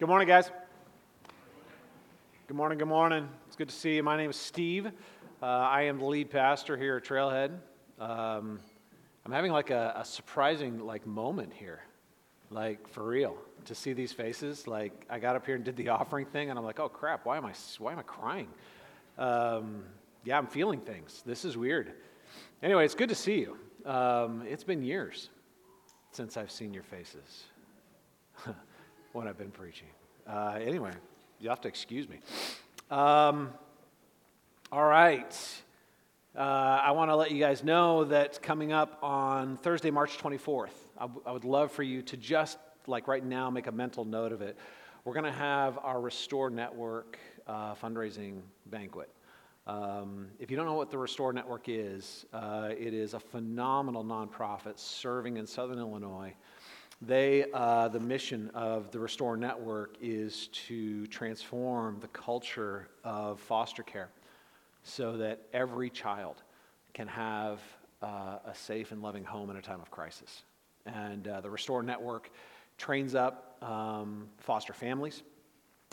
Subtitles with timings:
[0.00, 0.50] Good morning, guys.
[2.48, 3.28] Good morning, good morning.
[3.46, 4.02] It's good to see you.
[4.02, 4.86] My name is Steve.
[4.86, 7.50] Uh, I am the lead pastor here at Trailhead.
[7.98, 8.60] Um,
[9.26, 11.82] I'm having like a, a, surprising like moment here,
[12.48, 13.36] like for real,
[13.66, 14.66] to see these faces.
[14.66, 17.26] Like I got up here and did the offering thing, and I'm like, oh crap,
[17.26, 18.48] why am I why am I crying?
[19.18, 19.84] Um,
[20.24, 21.22] yeah, I'm feeling things.
[21.26, 21.92] This is weird.
[22.62, 23.58] Anyway, it's good to see you.
[23.84, 25.28] Um, it's been years
[26.10, 27.44] since I've seen your faces
[29.12, 29.88] when I've been preaching.
[30.26, 30.92] Uh, anyway,
[31.40, 32.18] you have to excuse me.
[32.90, 33.50] Um,
[34.70, 35.36] all right.
[36.36, 40.70] Uh, I want to let you guys know that coming up on Thursday, March 24th,
[40.96, 42.56] I, w- I would love for you to just,
[42.86, 44.56] like right now, make a mental note of it.
[45.04, 47.18] We're going to have our Restore Network
[47.48, 49.10] uh, fundraising banquet.
[49.66, 54.04] Um, if you don't know what the Restore Network is, uh, it is a phenomenal
[54.04, 56.34] nonprofit serving in Southern Illinois.
[57.02, 63.82] They, uh, the mission of the Restore Network is to transform the culture of foster
[63.82, 64.10] care
[64.82, 66.42] so that every child
[66.92, 67.60] can have
[68.02, 70.42] uh, a safe and loving home in a time of crisis.
[70.84, 72.30] And uh, the Restore Network
[72.76, 75.22] trains up um, foster families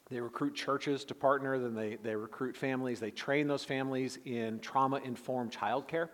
[0.10, 3.00] they recruit churches to partner, then they, they recruit families.
[3.00, 6.10] They train those families in trauma informed childcare.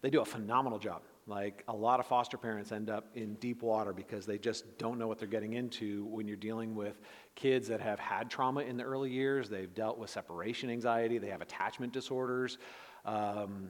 [0.00, 1.02] They do a phenomenal job.
[1.28, 4.96] Like a lot of foster parents end up in deep water because they just don't
[4.96, 7.00] know what they're getting into when you're dealing with
[7.34, 9.48] kids that have had trauma in the early years.
[9.48, 12.58] They've dealt with separation anxiety, they have attachment disorders.
[13.04, 13.68] Um,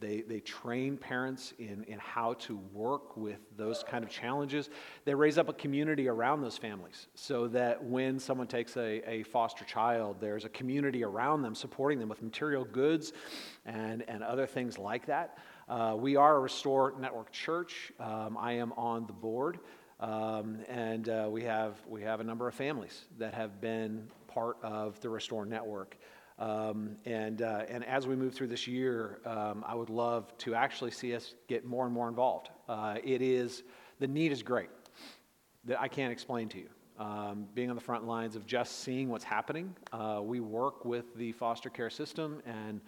[0.00, 4.70] they, they train parents in, in how to work with those kind of challenges.
[5.04, 9.24] They raise up a community around those families so that when someone takes a, a
[9.24, 13.12] foster child, there's a community around them supporting them with material goods
[13.66, 15.36] and, and other things like that.
[15.68, 17.92] Uh, we are a Restore Network church.
[18.00, 19.58] Um, I am on the board.
[20.00, 24.56] Um, and uh, we, have, we have a number of families that have been part
[24.62, 25.98] of the Restore Network.
[26.38, 30.54] Um, and, uh, and as we move through this year, um, I would love to
[30.54, 32.48] actually see us get more and more involved.
[32.66, 33.62] Uh, it is,
[33.98, 34.70] the need is great
[35.66, 36.68] that I can't explain to you.
[36.98, 41.14] Um, being on the front lines of just seeing what's happening, uh, we work with
[41.14, 42.80] the foster care system, and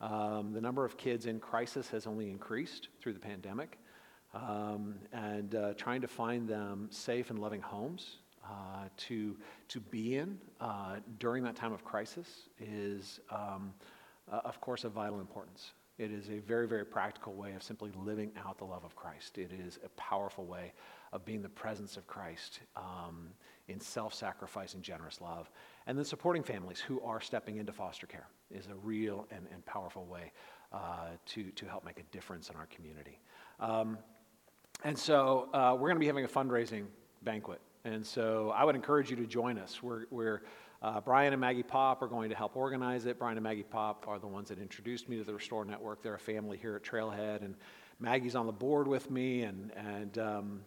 [0.00, 3.78] um, the number of kids in crisis has only increased through the pandemic.
[4.34, 9.36] Um, and uh, trying to find them safe and loving homes uh, to,
[9.68, 13.72] to be in uh, during that time of crisis is, um,
[14.30, 15.72] uh, of course, of vital importance.
[15.98, 19.38] It is a very, very practical way of simply living out the love of Christ.
[19.38, 20.72] It is a powerful way
[21.12, 23.28] of being the presence of Christ um,
[23.68, 25.48] in self sacrificing, generous love.
[25.86, 29.64] And then supporting families who are stepping into foster care is a real and, and
[29.66, 30.32] powerful way
[30.72, 33.20] uh, to, to help make a difference in our community.
[33.60, 33.98] Um,
[34.82, 36.86] and so uh, we're going to be having a fundraising
[37.22, 39.82] banquet and so I would encourage you to join us.
[39.82, 40.42] We're, we're
[40.80, 43.18] uh, Brian and Maggie Pop are going to help organize it.
[43.18, 46.02] Brian and Maggie Pop are the ones that introduced me to the Restore Network.
[46.02, 47.54] They're a family here at Trailhead, and
[48.00, 50.60] Maggie's on the board with me, and, and um,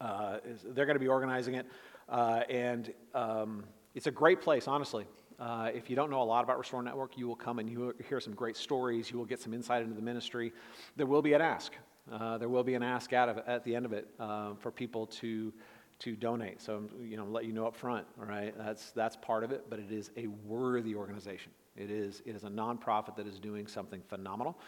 [0.00, 1.66] uh, they're going to be organizing it.
[2.08, 3.64] Uh, and um,
[3.96, 5.06] it's a great place, honestly.
[5.38, 7.78] Uh, if you don't know a lot about Restore Network, you will come and you
[7.78, 9.10] will hear some great stories.
[9.10, 10.52] You will get some insight into the ministry.
[10.96, 11.72] There will be an ask.
[12.10, 14.70] Uh, there will be an ask out of, at the end of it uh, for
[14.70, 15.52] people to
[16.00, 16.62] to donate.
[16.62, 18.54] So, you know, let you know up front, all right?
[18.56, 21.50] That's, that's part of it, but it is a worthy organization.
[21.76, 24.58] It is, it is a nonprofit that is doing something phenomenal.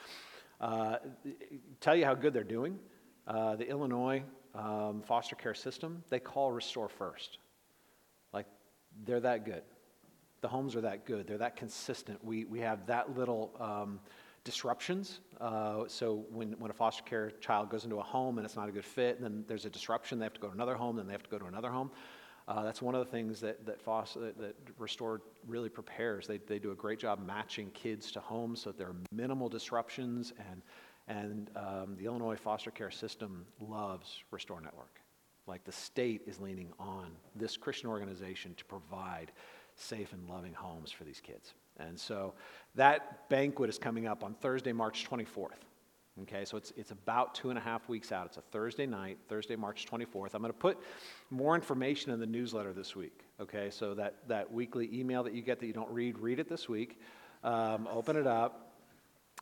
[0.60, 0.96] Uh,
[1.80, 2.78] tell you how good they're doing.
[3.26, 4.22] Uh, the Illinois
[4.54, 7.38] um, foster care system, they call Restore First.
[8.32, 8.46] Like,
[9.04, 9.62] they're that good.
[10.40, 11.26] The homes are that good.
[11.26, 12.24] They're that consistent.
[12.24, 13.52] We, we have that little.
[13.60, 14.00] Um,
[14.44, 15.20] disruptions.
[15.40, 18.68] Uh, so when, when a foster care child goes into a home and it's not
[18.68, 21.06] a good fit, then there's a disruption, they have to go to another home, then
[21.06, 21.90] they have to go to another home.
[22.48, 26.26] Uh, that's one of the things that, that, foster, that, that Restore really prepares.
[26.26, 29.48] They, they do a great job matching kids to homes so that there are minimal
[29.48, 30.62] disruptions, and,
[31.06, 35.00] and um, the Illinois foster care system loves Restore Network.
[35.46, 39.32] Like the state is leaning on this Christian organization to provide
[39.80, 41.54] safe and loving homes for these kids.
[41.78, 42.34] And so
[42.74, 45.50] that banquet is coming up on Thursday, March 24th.
[46.22, 48.26] Okay, so it's, it's about two and a half weeks out.
[48.26, 50.34] It's a Thursday night, Thursday, March 24th.
[50.34, 50.78] I'm going to put
[51.30, 53.24] more information in the newsletter this week.
[53.40, 56.48] Okay, so that, that weekly email that you get that you don't read, read it
[56.48, 57.00] this week.
[57.42, 58.74] Um, open it up,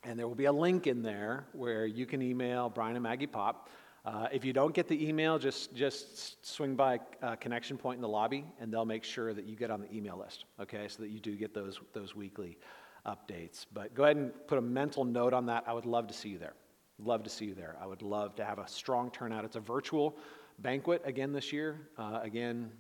[0.04, 3.26] and there will be a link in there where you can email Brian and Maggie
[3.26, 3.70] Pop.
[4.04, 8.02] Uh, if you don't get the email, just, just swing by uh, Connection Point in
[8.02, 11.02] the lobby, and they'll make sure that you get on the email list, okay, so
[11.02, 12.58] that you do get those, those weekly
[13.06, 13.66] updates.
[13.72, 15.64] But go ahead and put a mental note on that.
[15.66, 16.54] I would love to see you there.
[16.98, 17.76] Love to see you there.
[17.80, 19.44] I would love to have a strong turnout.
[19.44, 20.16] It's a virtual
[20.60, 21.88] banquet again this year.
[21.96, 22.70] Uh, again,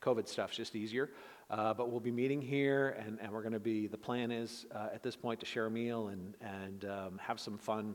[0.00, 1.10] COVID stuff's just easier.
[1.50, 4.64] Uh, but we'll be meeting here, and, and we're going to be, the plan is
[4.74, 7.94] uh, at this point to share a meal and, and um, have some fun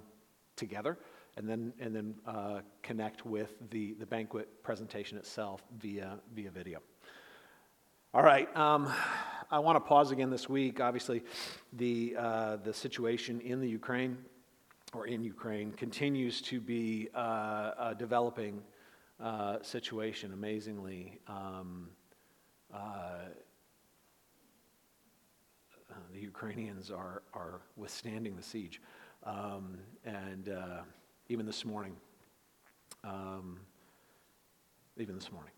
[0.56, 0.98] together,
[1.38, 6.80] and then, and then uh, connect with the, the banquet presentation itself via, via video.
[8.14, 8.92] All right, um,
[9.52, 10.82] I want to pause again this week.
[10.82, 11.24] Obviously,
[11.74, 14.18] the, uh, the situation in the Ukraine
[14.94, 18.64] or in Ukraine continues to be uh, a developing
[19.20, 21.20] uh, situation, amazingly.
[21.28, 21.90] Um,
[22.74, 22.78] uh,
[25.92, 28.82] uh, the Ukrainians are, are withstanding the siege.
[29.24, 30.82] Um, and uh,
[31.30, 31.96] even this morning,
[33.04, 33.60] um,
[34.98, 35.52] even this morning,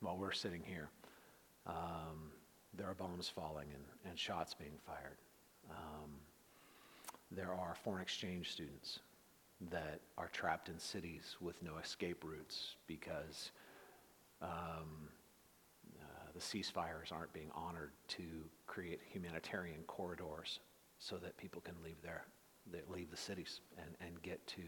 [0.00, 0.88] while we're sitting here,
[1.66, 2.30] um,
[2.76, 5.18] there are bombs falling and, and shots being fired.
[5.70, 6.10] Um,
[7.30, 9.00] there are foreign exchange students
[9.70, 13.50] that are trapped in cities with no escape routes because
[14.42, 15.08] um,
[16.00, 18.22] uh, the ceasefires aren't being honored to
[18.66, 20.60] create humanitarian corridors
[20.98, 22.24] so that people can leave their,
[22.88, 24.62] leave the cities and, and get to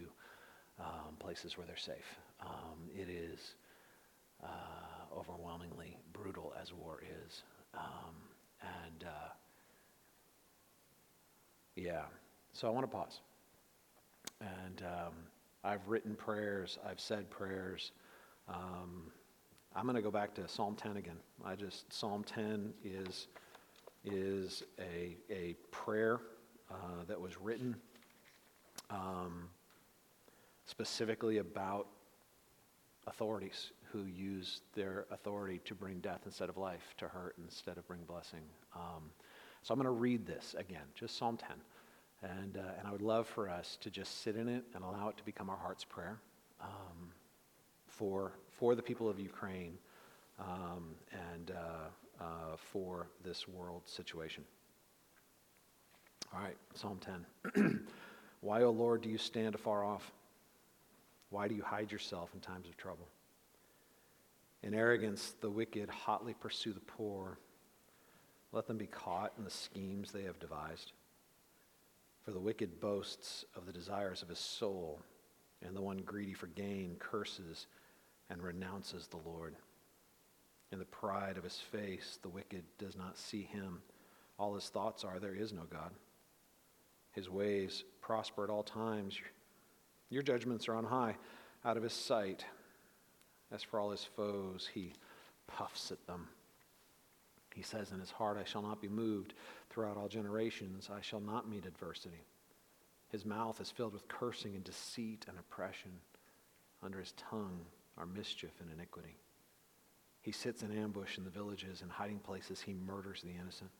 [0.78, 2.18] um, places where they're safe.
[2.40, 3.54] Um, it is
[4.42, 7.42] uh, overwhelmingly brutal as war is.
[7.74, 8.14] Um,
[8.60, 9.32] and uh,
[11.74, 12.02] yeah,
[12.52, 13.20] so I want to pause.
[14.40, 15.14] And um,
[15.64, 17.92] I've written prayers, I've said prayers.
[18.48, 19.10] Um,
[19.74, 21.18] I'm going to go back to Psalm 10 again.
[21.44, 23.28] I just, Psalm 10 is,
[24.04, 26.20] is a, a prayer
[26.70, 27.76] uh, that was written
[28.90, 29.48] um,
[30.66, 31.86] specifically about
[33.06, 37.86] authorities who use their authority to bring death instead of life, to hurt instead of
[37.86, 38.42] bring blessing.
[38.74, 39.10] Um,
[39.62, 41.48] so I'm going to read this again, just Psalm 10.
[42.22, 45.08] And, uh, and I would love for us to just sit in it and allow
[45.08, 46.18] it to become our heart's prayer
[46.60, 47.10] um,
[47.86, 49.78] for, for the people of Ukraine
[50.38, 54.44] um, and uh, uh, for this world situation.
[56.34, 57.00] All right, Psalm
[57.54, 57.86] 10.
[58.40, 60.12] Why, O Lord, do you stand afar off?
[61.30, 63.08] Why do you hide yourself in times of trouble?
[64.62, 67.38] In arrogance, the wicked hotly pursue the poor.
[68.52, 70.92] Let them be caught in the schemes they have devised.
[72.24, 75.00] For the wicked boasts of the desires of his soul,
[75.64, 77.66] and the one greedy for gain curses
[78.28, 79.54] and renounces the Lord.
[80.72, 83.80] In the pride of his face, the wicked does not see him.
[84.38, 85.92] All his thoughts are, There is no God.
[87.16, 89.18] His ways prosper at all times.
[90.10, 91.16] Your judgments are on high,
[91.64, 92.44] out of his sight.
[93.50, 94.92] As for all his foes, he
[95.46, 96.28] puffs at them.
[97.54, 99.32] He says in his heart, I shall not be moved.
[99.70, 102.26] Throughout all generations, I shall not meet adversity.
[103.08, 105.92] His mouth is filled with cursing and deceit and oppression.
[106.82, 107.60] Under his tongue
[107.96, 109.16] are mischief and iniquity.
[110.20, 112.60] He sits in ambush in the villages and hiding places.
[112.60, 113.70] He murders the innocent.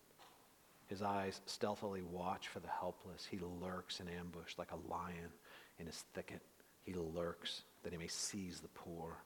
[0.86, 3.26] His eyes stealthily watch for the helpless.
[3.28, 5.32] He lurks in ambush like a lion
[5.78, 6.42] in his thicket.
[6.82, 9.16] He lurks that he may seize the poor.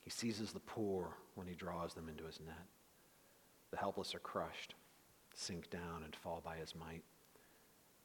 [0.00, 2.66] He seizes the poor when he draws them into his net.
[3.70, 4.74] The helpless are crushed,
[5.34, 7.02] sink down, and fall by his might.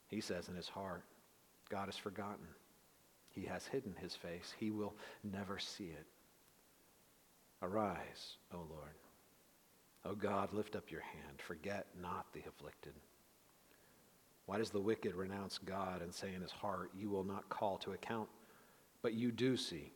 [0.07, 1.03] He says in his heart,
[1.69, 2.47] God has forgotten.
[3.31, 4.53] He has hidden his face.
[4.59, 6.05] He will never see it.
[7.61, 8.95] Arise, O Lord.
[10.05, 11.41] O God, lift up your hand.
[11.45, 12.93] Forget not the afflicted.
[14.45, 17.77] Why does the wicked renounce God and say in his heart, You will not call
[17.79, 18.27] to account?
[19.01, 19.93] But you do see.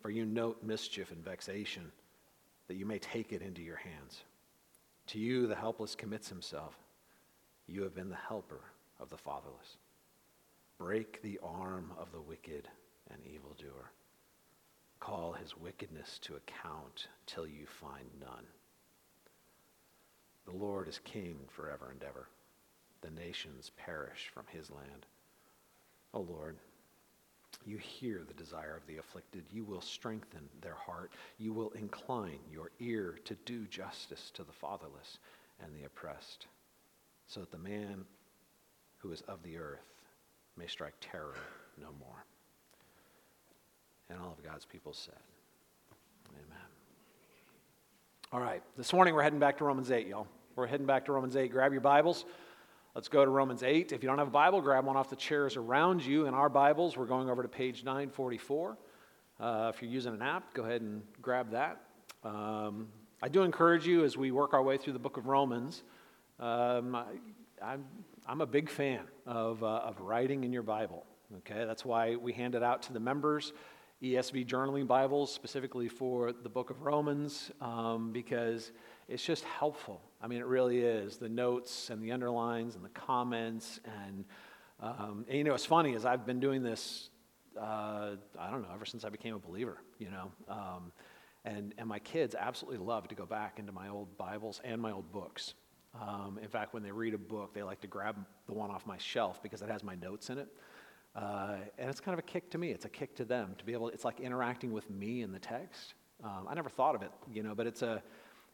[0.00, 1.90] For you note mischief and vexation,
[2.68, 4.22] that you may take it into your hands.
[5.08, 6.78] To you, the helpless commits himself.
[7.66, 8.60] You have been the helper
[9.00, 9.76] of the fatherless.
[10.78, 12.68] Break the arm of the wicked
[13.10, 13.90] and evildoer.
[15.00, 18.44] Call his wickedness to account till you find none.
[20.48, 22.26] The Lord is king forever and ever.
[23.02, 25.04] The nations perish from his land.
[26.14, 26.56] O Lord,
[27.66, 29.44] you hear the desire of the afflicted.
[29.52, 31.12] You will strengthen their heart.
[31.38, 35.18] You will incline your ear to do justice to the fatherless
[35.62, 36.46] and the oppressed,
[37.26, 38.06] so that the man
[38.98, 39.84] who is of the earth
[40.56, 41.34] may strike terror
[41.78, 42.24] no more.
[44.08, 45.14] And all of God's people said,
[46.32, 46.68] Amen.
[48.32, 50.26] All right, this morning we're heading back to Romans 8, y'all.
[50.58, 51.52] We're heading back to Romans 8.
[51.52, 52.24] Grab your Bibles.
[52.96, 53.92] Let's go to Romans 8.
[53.92, 56.26] If you don't have a Bible, grab one off the chairs around you.
[56.26, 58.76] In our Bibles, we're going over to page 944.
[59.38, 61.80] Uh, if you're using an app, go ahead and grab that.
[62.24, 62.88] Um,
[63.22, 65.84] I do encourage you as we work our way through the book of Romans.
[66.40, 67.04] Um, I,
[67.62, 67.84] I'm,
[68.26, 71.06] I'm a big fan of, uh, of writing in your Bible.
[71.36, 73.52] Okay, that's why we hand it out to the members
[74.02, 78.72] ESV journaling Bibles, specifically for the book of Romans, um, because
[79.08, 80.00] it's just helpful.
[80.20, 81.16] I mean, it really is.
[81.16, 83.80] The notes and the underlines and the comments.
[83.84, 84.24] And,
[84.80, 87.10] um, and you know, what's funny is I've been doing this,
[87.56, 90.32] uh, I don't know, ever since I became a believer, you know.
[90.48, 90.92] Um,
[91.44, 94.90] and, and my kids absolutely love to go back into my old Bibles and my
[94.90, 95.54] old books.
[96.00, 98.86] Um, in fact, when they read a book, they like to grab the one off
[98.86, 100.48] my shelf because it has my notes in it.
[101.14, 102.70] Uh, and it's kind of a kick to me.
[102.70, 103.88] It's a kick to them to be able.
[103.88, 105.94] It's like interacting with me in the text.
[106.22, 108.02] Um, I never thought of it, you know, but it's a,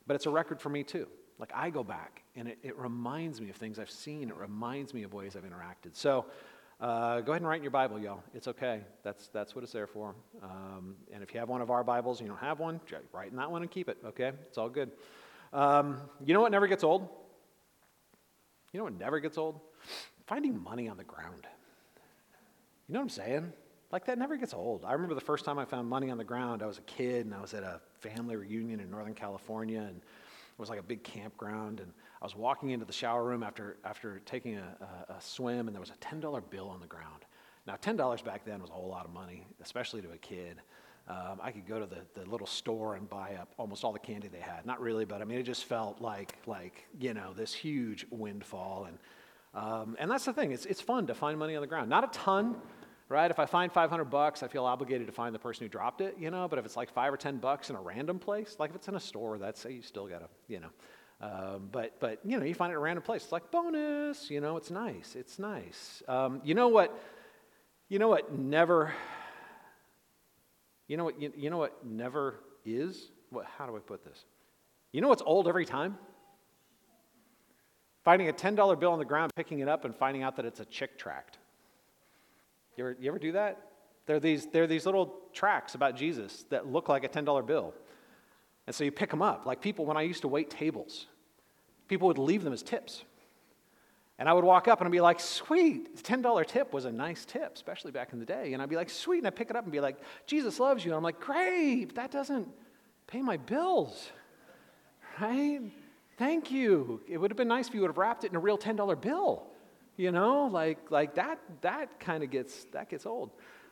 [0.06, 1.09] but it's a record for me too.
[1.38, 4.28] Like I go back and it, it reminds me of things I've seen.
[4.28, 5.94] It reminds me of ways I've interacted.
[5.94, 6.26] So.
[6.80, 8.22] Uh, go ahead and write in your Bible, y'all.
[8.34, 8.80] It's okay.
[9.04, 10.12] That's, that's what it's there for.
[10.42, 12.80] Um, and if you have one of our Bibles and you don't have one,
[13.12, 14.32] write in that one and keep it, okay?
[14.42, 14.90] It's all good.
[15.52, 17.08] Um, you know what never gets old?
[18.72, 19.60] You know what never gets old?
[20.26, 21.46] Finding money on the ground.
[22.88, 23.52] You know what I'm saying?
[23.92, 24.84] Like that never gets old.
[24.84, 27.24] I remember the first time I found money on the ground, I was a kid
[27.24, 30.00] and I was at a family reunion in Northern California and
[30.56, 31.92] it was like a big campground and
[32.23, 34.76] I was walking into the shower room after, after taking a,
[35.08, 37.25] a, a swim and there was a $10 bill on the ground.
[37.66, 40.61] Now, $10 back then was a whole lot of money, especially to a kid.
[41.08, 43.99] Um, I could go to the, the little store and buy up almost all the
[43.99, 44.64] candy they had.
[44.64, 48.87] Not really, but I mean, it just felt like, like you know, this huge windfall.
[48.88, 48.99] And
[49.54, 51.88] um, and that's the thing, it's, it's fun to find money on the ground.
[51.88, 52.56] Not a ton,
[53.08, 53.30] right?
[53.30, 56.16] If I find 500 bucks, I feel obligated to find the person who dropped it,
[56.18, 58.70] you know, but if it's like five or 10 bucks in a random place, like
[58.70, 60.70] if it's in a store, that's, you still gotta, you know.
[61.20, 63.23] Um, but, but, you know, you find it in a random place.
[63.23, 65.14] It's like bonus, you know, it's nice.
[65.16, 66.02] It's nice.
[66.08, 66.99] Um, you know what,
[67.88, 68.92] you know what never,
[70.88, 73.11] you know what, you, you know what never is?
[73.30, 74.25] What, how do I put this?
[74.92, 75.99] You know what's old every time?
[78.04, 80.61] Finding a $10 bill on the ground, picking it up, and finding out that it's
[80.61, 81.38] a Chick tract.
[82.76, 83.60] You ever, you ever do that?
[84.06, 87.46] There are, these, there are these little tracks about Jesus that look like a $10
[87.46, 87.74] bill.
[88.66, 89.46] And so you pick them up.
[89.46, 91.06] Like people, when I used to wait tables,
[91.88, 93.04] people would leave them as tips.
[94.18, 97.24] And I would walk up and I'd be like, sweet, $10 tip was a nice
[97.24, 98.52] tip, especially back in the day.
[98.52, 99.18] And I'd be like, sweet.
[99.18, 100.92] And I'd pick it up and be like, Jesus loves you.
[100.92, 102.48] And I'm like, great, that doesn't
[103.06, 104.10] pay my bills,
[105.20, 105.60] right?
[106.16, 107.00] Thank you.
[107.08, 109.00] It would have been nice if you would have wrapped it in a real $10
[109.00, 109.46] bill.
[109.96, 113.30] You know, like, like that, that kind of gets, that gets old.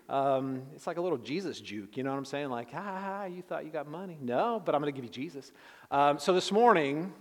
[0.09, 2.51] Um, it's like a little Jesus juke, you know what I'm saying?
[2.51, 4.19] Like, ah, you thought you got money.
[4.21, 5.53] No, but I'm going to give you Jesus.
[5.91, 7.13] Um, so this morning,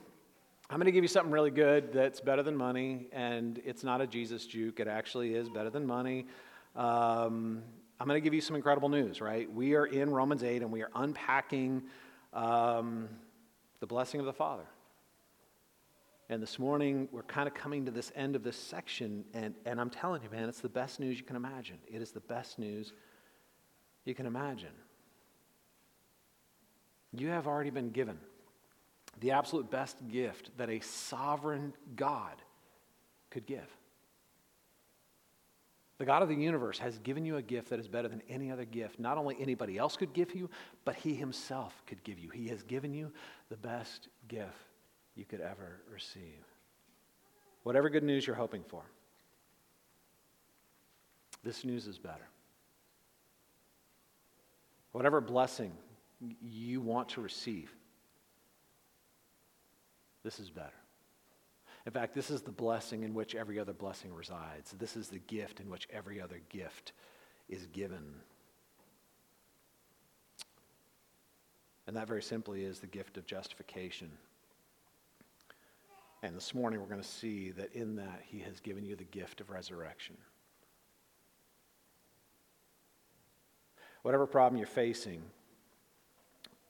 [0.70, 4.02] I'm going to give you something really good that's better than money, and it's not
[4.02, 4.80] a Jesus juke.
[4.80, 6.28] It actually is better than money.
[6.76, 7.64] Um,
[8.00, 9.52] I'm going to give you some incredible news, right?
[9.52, 11.84] We are in Romans 8, and we are unpacking
[12.34, 13.10] um,
[13.80, 14.66] the blessing of the Father.
[16.32, 19.82] And this morning, we're kind of coming to this end of this section, and, and
[19.82, 21.76] I'm telling you, man, it's the best news you can imagine.
[21.94, 22.94] It is the best news
[24.06, 24.72] you can imagine.
[27.12, 28.18] You have already been given
[29.20, 32.42] the absolute best gift that a sovereign God
[33.30, 33.68] could give.
[35.98, 38.50] The God of the universe has given you a gift that is better than any
[38.52, 39.02] other gift.
[39.02, 40.50] Not only anybody else could give you,
[40.86, 42.30] but He Himself could give you.
[42.30, 43.12] He has given you
[43.50, 44.71] the best gift
[45.16, 46.46] you could ever receive.
[47.64, 48.84] Whatever good news you're hoping for,
[51.44, 52.28] this news is better.
[54.92, 55.72] Whatever blessing
[56.42, 57.74] you want to receive,
[60.24, 60.70] this is better.
[61.86, 64.72] In fact, this is the blessing in which every other blessing resides.
[64.78, 66.94] This is the gift in which every other gift
[67.50, 68.14] is given.
[71.88, 74.12] And that very simply is the gift of justification.
[76.24, 79.06] And this morning we're going to see that in that he has given you the
[79.06, 80.16] gift of resurrection.
[84.04, 85.22] Whatever problem you're facing,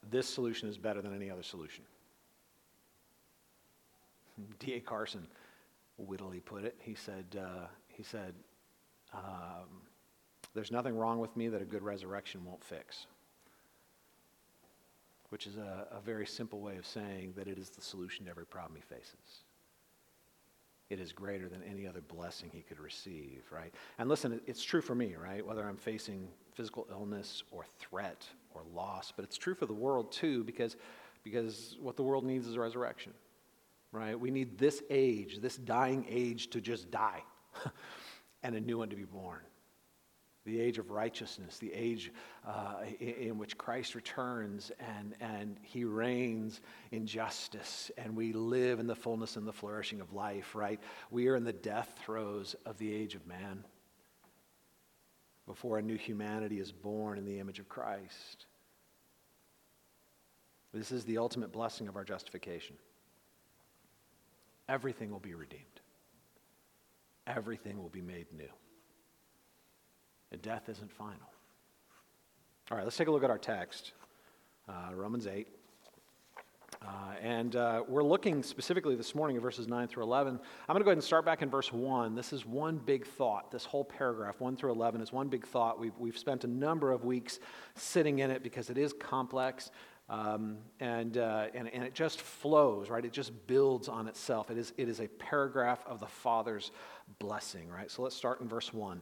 [0.10, 1.84] this solution is better than any other solution.
[4.60, 4.79] D.A.
[4.79, 5.27] Carson
[5.98, 6.75] wittily put it.
[6.79, 8.34] He said, uh, he said
[9.13, 9.81] um,
[10.53, 13.05] There's nothing wrong with me that a good resurrection won't fix.
[15.31, 18.31] Which is a, a very simple way of saying that it is the solution to
[18.31, 19.43] every problem he faces
[20.91, 23.73] it is greater than any other blessing he could receive, right?
[23.97, 25.45] And listen, it's true for me, right?
[25.45, 30.11] Whether I'm facing physical illness or threat or loss, but it's true for the world
[30.11, 30.75] too, because,
[31.23, 33.13] because what the world needs is a resurrection,
[33.93, 34.19] right?
[34.19, 37.23] We need this age, this dying age, to just die
[38.43, 39.39] and a new one to be born
[40.45, 42.12] the age of righteousness, the age
[42.48, 48.88] uh, in, which Christ returns and, and he reigns in justice, and we live in
[48.88, 50.79] the fullness and the flourishing of life, right?
[51.12, 53.63] We are in the death throes of the age of man.
[55.45, 58.45] before a new humanity is born in the image of Christ.
[60.74, 62.77] This is the ultimate blessing of our justification.
[64.69, 65.81] Everything will be redeemed,
[67.27, 68.50] everything will be made new.
[70.31, 71.29] And death isn't final.
[72.69, 73.93] All right, let's take a look at our text
[74.69, 75.47] uh, Romans 8.
[76.83, 76.88] Uh,
[77.21, 80.33] and uh, we're looking specifically this morning at verses 9 through 11.
[80.33, 82.15] I'm going to go ahead and start back in verse 1.
[82.15, 83.51] This is one big thought.
[83.51, 85.79] This whole paragraph, 1 through 11, is one big thought.
[85.79, 87.39] We've, we've spent a number of weeks
[87.75, 89.69] sitting in it because it is complex.
[90.09, 93.05] Um, and, uh, and, and it just flows, right?
[93.05, 94.50] It just builds on itself.
[94.50, 96.71] It is, it is a paragraph of the Father's
[97.19, 97.91] blessing, right?
[97.91, 99.01] So let's start in verse 1.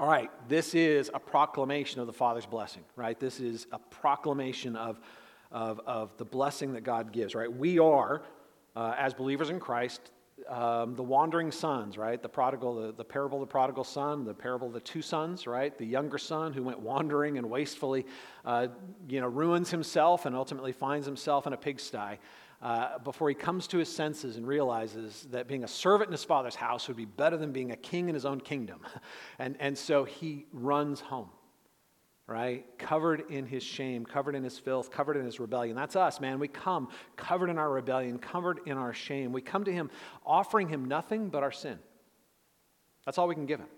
[0.00, 3.18] All right, this is a proclamation of the Father's blessing, right?
[3.18, 4.98] This is a proclamation of,
[5.52, 7.52] of, of the blessing that God gives, right?
[7.52, 8.22] We are,
[8.74, 10.10] uh, as believers in Christ,
[10.48, 12.20] um, the wandering sons, right?
[12.20, 15.46] The prodigal, the, the parable of the prodigal son, the parable of the two sons,
[15.46, 15.78] right?
[15.78, 18.04] The younger son who went wandering and wastefully,
[18.44, 18.66] uh,
[19.08, 22.18] you know, ruins himself and ultimately finds himself in a pigsty
[22.64, 26.24] uh, before he comes to his senses and realizes that being a servant in his
[26.24, 28.80] father's house would be better than being a king in his own kingdom.
[29.38, 31.28] And, and so he runs home,
[32.26, 32.64] right?
[32.78, 35.76] Covered in his shame, covered in his filth, covered in his rebellion.
[35.76, 36.38] That's us, man.
[36.38, 39.32] We come covered in our rebellion, covered in our shame.
[39.32, 39.90] We come to him
[40.24, 41.78] offering him nothing but our sin.
[43.04, 43.68] That's all we can give him,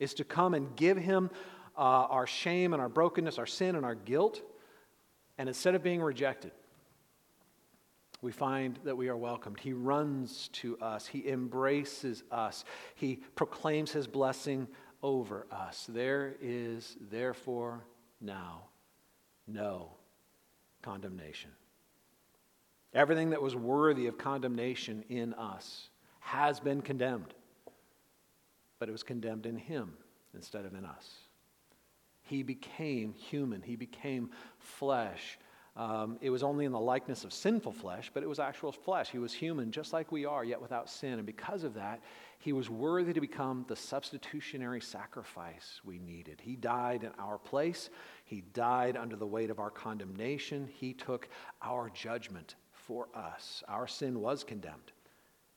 [0.00, 1.30] is to come and give him
[1.76, 4.40] uh, our shame and our brokenness, our sin and our guilt.
[5.36, 6.52] And instead of being rejected,
[8.24, 9.60] we find that we are welcomed.
[9.60, 14.66] He runs to us, He embraces us, He proclaims His blessing
[15.02, 15.86] over us.
[15.90, 17.84] There is, therefore,
[18.22, 18.62] now
[19.46, 19.90] no
[20.80, 21.50] condemnation.
[22.94, 27.34] Everything that was worthy of condemnation in us has been condemned,
[28.78, 29.92] but it was condemned in Him
[30.32, 31.12] instead of in us.
[32.22, 35.38] He became human, He became flesh
[35.76, 39.10] um, it was only in the likeness of sinful flesh, but it was actual flesh.
[39.10, 41.14] He was human just like we are, yet without sin.
[41.14, 42.00] And because of that,
[42.38, 46.40] he was worthy to become the substitutionary sacrifice we needed.
[46.40, 47.90] He died in our place,
[48.24, 50.68] he died under the weight of our condemnation.
[50.72, 51.28] He took
[51.60, 53.64] our judgment for us.
[53.66, 54.92] Our sin was condemned.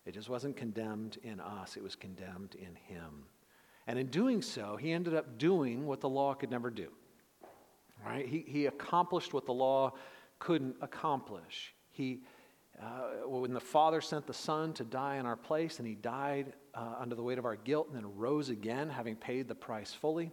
[0.06, 3.26] It just wasn't condemned in us, it was condemned in him.
[3.86, 6.88] And in doing so, he ended up doing what the law could never do.
[8.06, 8.28] Right?
[8.28, 9.94] He, he accomplished what the law
[10.40, 11.74] couldn't accomplish.
[11.90, 12.22] He,
[12.82, 16.54] uh, when the Father sent the Son to die in our place, and He died
[16.74, 19.94] uh, under the weight of our guilt, and then rose again, having paid the price
[19.94, 20.32] fully.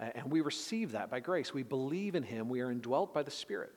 [0.00, 1.54] Uh, and we receive that by grace.
[1.54, 2.48] We believe in Him.
[2.48, 3.72] We are indwelt by the Spirit.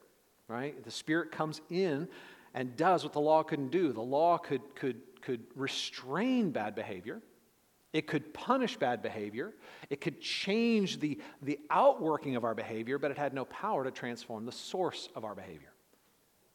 [0.47, 0.81] Right?
[0.83, 2.07] The Spirit comes in
[2.53, 3.91] and does what the law couldn't do.
[3.91, 7.21] The law could, could, could restrain bad behavior.
[7.97, 9.55] It could punish bad behavior.
[9.89, 13.89] It could change the, the outworking of our behavior, but it had no power to
[13.89, 15.73] transform the source of our behavior.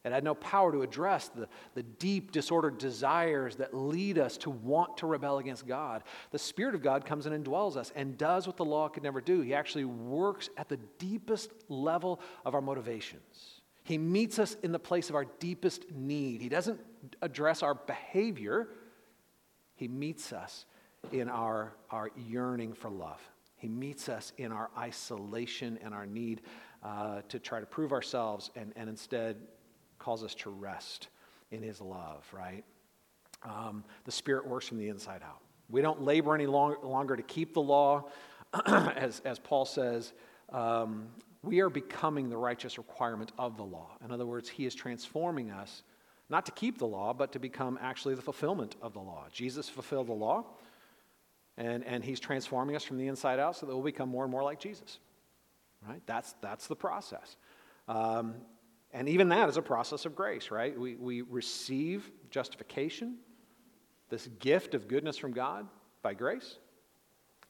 [0.04, 4.50] It had no power to address the, the deep, disordered desires that lead us to
[4.50, 6.04] want to rebel against God.
[6.30, 9.02] The Spirit of God comes in and dwells us and does what the law could
[9.02, 9.40] never do.
[9.40, 13.62] He actually works at the deepest level of our motivations.
[13.82, 16.40] He meets us in the place of our deepest need.
[16.40, 16.78] He doesn't
[17.20, 18.68] address our behavior,
[19.74, 20.66] He meets us
[21.10, 23.20] in our, our yearning for love.
[23.56, 26.42] He meets us in our isolation and our need
[26.82, 29.36] uh, to try to prove ourselves and, and instead
[29.98, 31.08] calls us to rest
[31.50, 32.64] in His love, right?
[33.44, 35.40] Um, the Spirit works from the inside out.
[35.68, 38.10] We don't labor any long, longer to keep the law.
[38.66, 40.12] as, as Paul says,
[40.50, 41.06] um,
[41.42, 43.90] we are becoming the righteous requirement of the law.
[44.04, 45.82] In other words, He is transforming us
[46.28, 49.26] not to keep the law, but to become actually the fulfillment of the law.
[49.32, 50.44] Jesus fulfilled the law.
[51.58, 54.30] And, and he's transforming us from the inside out so that we'll become more and
[54.30, 54.98] more like Jesus.
[55.86, 56.00] Right?
[56.06, 57.36] That's, that's the process.
[57.88, 58.34] Um,
[58.92, 60.78] and even that is a process of grace, right?
[60.78, 63.16] We, we receive justification,
[64.10, 65.66] this gift of goodness from God
[66.02, 66.58] by grace,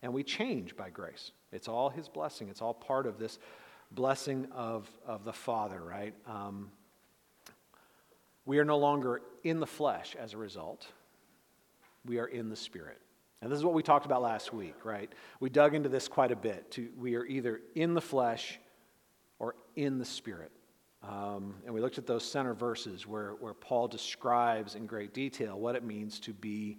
[0.02, 1.32] and we change by grace.
[1.52, 3.38] It's all his blessing, it's all part of this
[3.90, 6.14] blessing of, of the Father, right?
[6.26, 6.70] Um,
[8.44, 10.86] we are no longer in the flesh as a result,
[12.04, 13.00] we are in the Spirit.
[13.42, 15.12] And this is what we talked about last week, right?
[15.40, 16.70] We dug into this quite a bit.
[16.72, 18.60] To, we are either in the flesh
[19.40, 20.52] or in the spirit.
[21.02, 25.58] Um, and we looked at those center verses where, where Paul describes in great detail
[25.58, 26.78] what it means to be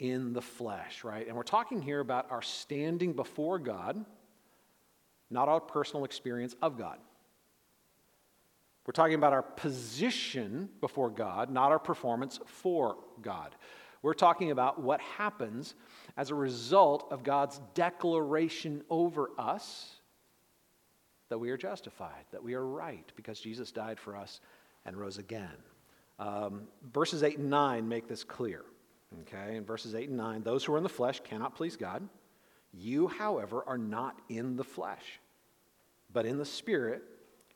[0.00, 1.24] in the flesh, right?
[1.24, 4.04] And we're talking here about our standing before God,
[5.30, 6.98] not our personal experience of God.
[8.84, 13.54] We're talking about our position before God, not our performance for God.
[14.02, 15.74] We're talking about what happens
[16.16, 19.96] as a result of God's declaration over us
[21.28, 24.40] that we are justified, that we are right because Jesus died for us
[24.84, 25.56] and rose again.
[26.18, 28.64] Um, verses 8 and 9 make this clear.
[29.22, 32.06] Okay, in verses 8 and 9, those who are in the flesh cannot please God.
[32.72, 35.20] You, however, are not in the flesh,
[36.12, 37.02] but in the Spirit,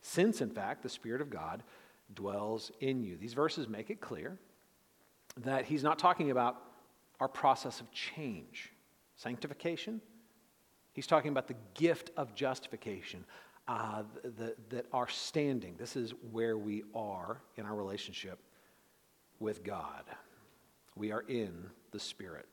[0.03, 1.63] since, in fact, the Spirit of God
[2.15, 3.17] dwells in you.
[3.17, 4.39] These verses make it clear
[5.43, 6.63] that he's not talking about
[7.21, 8.73] our process of change,
[9.17, 10.01] sanctification.
[10.93, 13.25] He's talking about the gift of justification,
[13.69, 14.05] uh,
[14.69, 18.39] that our standing, this is where we are in our relationship
[19.41, 20.05] with God.
[20.95, 22.47] We are in the Spirit.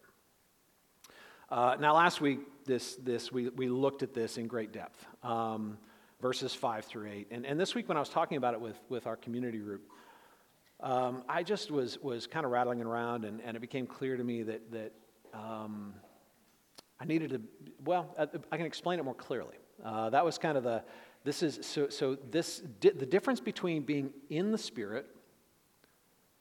[1.49, 5.77] Uh, now, last week, this, this, we, we looked at this in great depth, um,
[6.19, 7.27] verses 5 through 8.
[7.31, 9.89] And, and this week, when I was talking about it with, with our community group,
[10.83, 14.23] um, I just was, was kind of rattling around, and, and it became clear to
[14.23, 14.91] me that, that
[15.33, 15.93] um,
[16.99, 17.41] I needed to,
[17.85, 19.55] well, I, I, can explain it more clearly.
[19.83, 20.83] Uh, that was kind of the,
[21.23, 25.07] this is, so, so this, di- the difference between being in the Spirit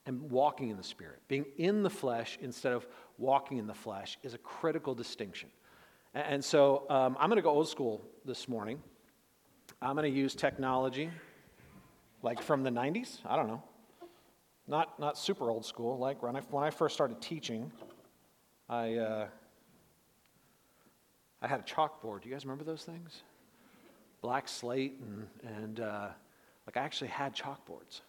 [0.05, 2.85] and walking in the Spirit, being in the flesh instead of
[3.17, 5.49] walking in the flesh, is a critical distinction.
[6.13, 8.83] And, and so um, I'm going to go old school this morning.
[9.81, 11.09] I'm going to use technology,
[12.21, 13.19] like from the 90s.
[13.25, 13.63] I don't know.
[14.67, 15.97] Not, not super old school.
[15.97, 17.71] Like when I, when I first started teaching,
[18.69, 19.27] I, uh,
[21.41, 22.21] I had a chalkboard.
[22.21, 23.23] Do you guys remember those things?
[24.21, 26.07] Black slate, and, and uh,
[26.65, 28.01] like I actually had chalkboards.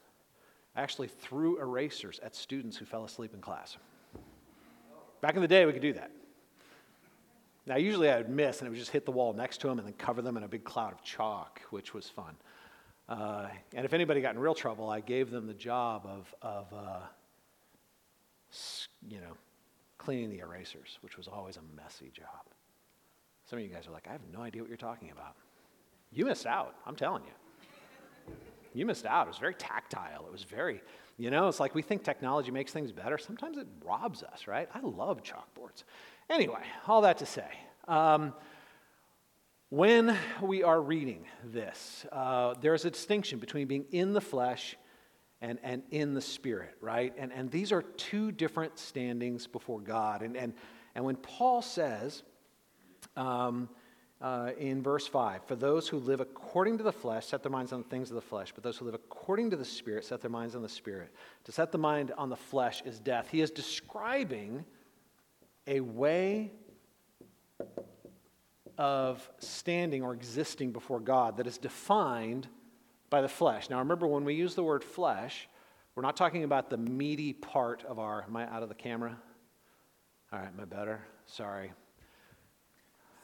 [0.76, 3.76] I actually threw erasers at students who fell asleep in class.
[5.20, 6.10] Back in the day, we could do that.
[7.66, 9.78] Now, usually I would miss and it would just hit the wall next to them
[9.78, 12.36] and then cover them in a big cloud of chalk, which was fun.
[13.08, 16.72] Uh, and if anybody got in real trouble, I gave them the job of, of
[16.72, 17.00] uh,
[19.08, 19.36] you know,
[19.98, 22.44] cleaning the erasers, which was always a messy job.
[23.48, 25.34] Some of you guys are like, I have no idea what you're talking about.
[26.10, 28.34] You missed out, I'm telling you.
[28.72, 29.26] You missed out.
[29.26, 30.24] It was very tactile.
[30.26, 30.80] It was very,
[31.16, 33.18] you know, it's like we think technology makes things better.
[33.18, 34.68] Sometimes it robs us, right?
[34.74, 35.84] I love chalkboards.
[36.28, 37.48] Anyway, all that to say,
[37.86, 38.32] um,
[39.70, 44.76] when we are reading this, uh, there's a distinction between being in the flesh
[45.40, 47.12] and, and in the spirit, right?
[47.18, 50.22] And, and these are two different standings before God.
[50.22, 50.54] And, and,
[50.94, 52.22] and when Paul says
[53.16, 53.68] um,
[54.20, 57.72] uh, in verse 5, for those who live according to the flesh set their minds
[57.72, 60.20] on the things of the flesh, but those who live according to the spirit set
[60.20, 61.12] their minds on the spirit.
[61.44, 63.28] To set the mind on the flesh is death.
[63.30, 64.64] He is describing
[65.66, 66.52] a way
[68.78, 72.48] of standing or existing before God that is defined
[73.10, 73.70] by the flesh.
[73.70, 75.48] Now, remember, when we use the word flesh,
[75.94, 78.24] we're not talking about the meaty part of our.
[78.24, 79.16] Am I out of the camera?
[80.32, 81.00] All right, am I better?
[81.26, 81.72] Sorry.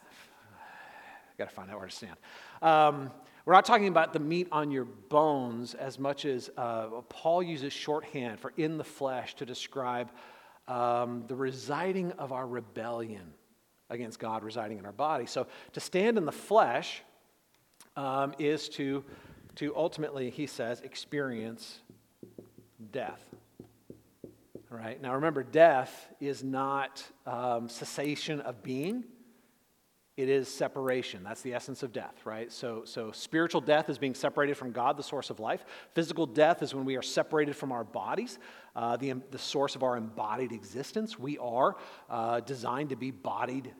[0.09, 2.17] I got to find out where to stand.
[2.63, 3.11] Um,
[3.45, 7.73] we're not talking about the meat on your bones as much as uh, Paul uses
[7.73, 10.13] shorthand for in the flesh to describe
[10.69, 13.33] um, the residing of our rebellion
[13.91, 15.27] against God residing in our body.
[15.27, 17.03] So to stand in the flesh
[17.97, 19.05] um, is to,
[19.57, 21.81] to ultimately, he says, experience
[22.93, 23.23] death.
[24.73, 25.01] All right?
[25.03, 29.05] Now remember, death is not um, cessation of being,
[30.17, 31.25] it is separation.
[31.25, 32.53] That's the essence of death, right?
[32.53, 35.65] So, so spiritual death is being separated from God, the source of life.
[35.95, 38.39] Physical death is when we are separated from our bodies,
[38.77, 41.19] uh, the, the source of our embodied existence.
[41.19, 41.77] We are
[42.09, 43.73] uh, designed to be bodied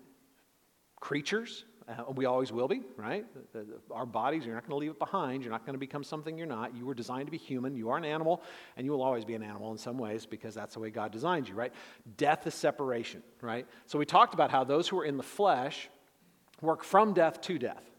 [1.01, 1.65] creatures.
[1.89, 3.25] Uh, we always will be, right?
[3.53, 5.43] The, the, our bodies, you're not going to leave it behind.
[5.43, 6.77] You're not going to become something you're not.
[6.77, 7.75] You were designed to be human.
[7.75, 8.43] You are an animal,
[8.77, 11.11] and you will always be an animal in some ways because that's the way God
[11.11, 11.73] designed you, right?
[12.17, 13.67] Death is separation, right?
[13.87, 15.89] So we talked about how those who are in the flesh
[16.61, 17.90] work from death to death.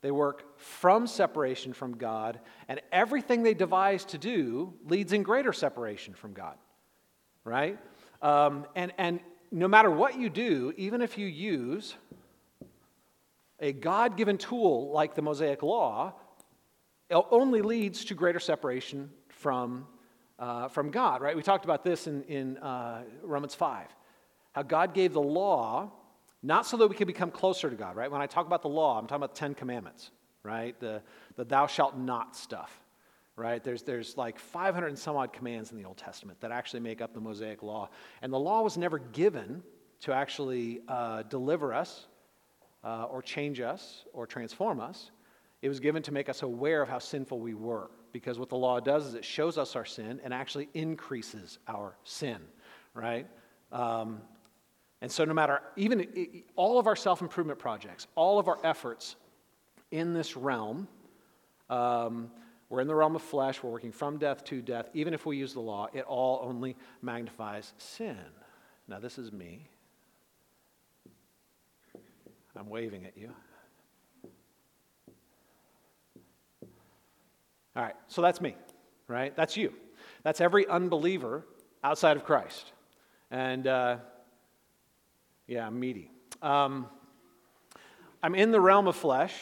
[0.00, 5.52] They work from separation from God, and everything they devise to do leads in greater
[5.52, 6.56] separation from God,
[7.44, 7.78] right?
[8.22, 11.96] Um, and, and no matter what you do, even if you use
[13.60, 16.14] a God given tool like the Mosaic Law,
[17.10, 19.86] it only leads to greater separation from,
[20.38, 21.34] uh, from God, right?
[21.34, 23.86] We talked about this in, in uh, Romans 5.
[24.52, 25.92] How God gave the law
[26.42, 28.10] not so that we can become closer to God, right?
[28.10, 30.10] When I talk about the law, I'm talking about the Ten Commandments,
[30.42, 30.78] right?
[30.78, 31.02] The,
[31.36, 32.70] the thou shalt not stuff,
[33.36, 33.62] right?
[33.62, 37.00] There's, there's like 500 and some odd commands in the Old Testament that actually make
[37.00, 37.90] up the Mosaic Law.
[38.22, 39.62] And the law was never given
[40.00, 42.06] to actually uh, deliver us
[42.84, 45.10] uh, or change us or transform us.
[45.60, 47.90] It was given to make us aware of how sinful we were.
[48.12, 51.96] Because what the law does is it shows us our sin and actually increases our
[52.04, 52.38] sin,
[52.94, 53.26] right?
[53.70, 54.22] Um,
[55.00, 59.16] and so, no matter, even all of our self improvement projects, all of our efforts
[59.90, 60.88] in this realm,
[61.70, 62.30] um,
[62.68, 64.88] we're in the realm of flesh, we're working from death to death.
[64.94, 68.18] Even if we use the law, it all only magnifies sin.
[68.88, 69.68] Now, this is me.
[72.56, 73.30] I'm waving at you.
[77.76, 78.56] All right, so that's me,
[79.06, 79.34] right?
[79.36, 79.72] That's you.
[80.24, 81.46] That's every unbeliever
[81.84, 82.72] outside of Christ.
[83.30, 83.98] And uh,
[85.48, 86.10] yeah, meaty.
[86.42, 86.86] Um,
[88.22, 89.34] I'm in the realm of flesh,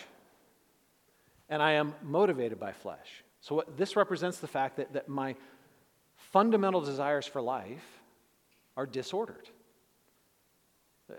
[1.49, 3.25] and I am motivated by flesh.
[3.41, 5.35] So, what, this represents the fact that, that my
[6.33, 7.85] fundamental desires for life
[8.77, 9.49] are disordered.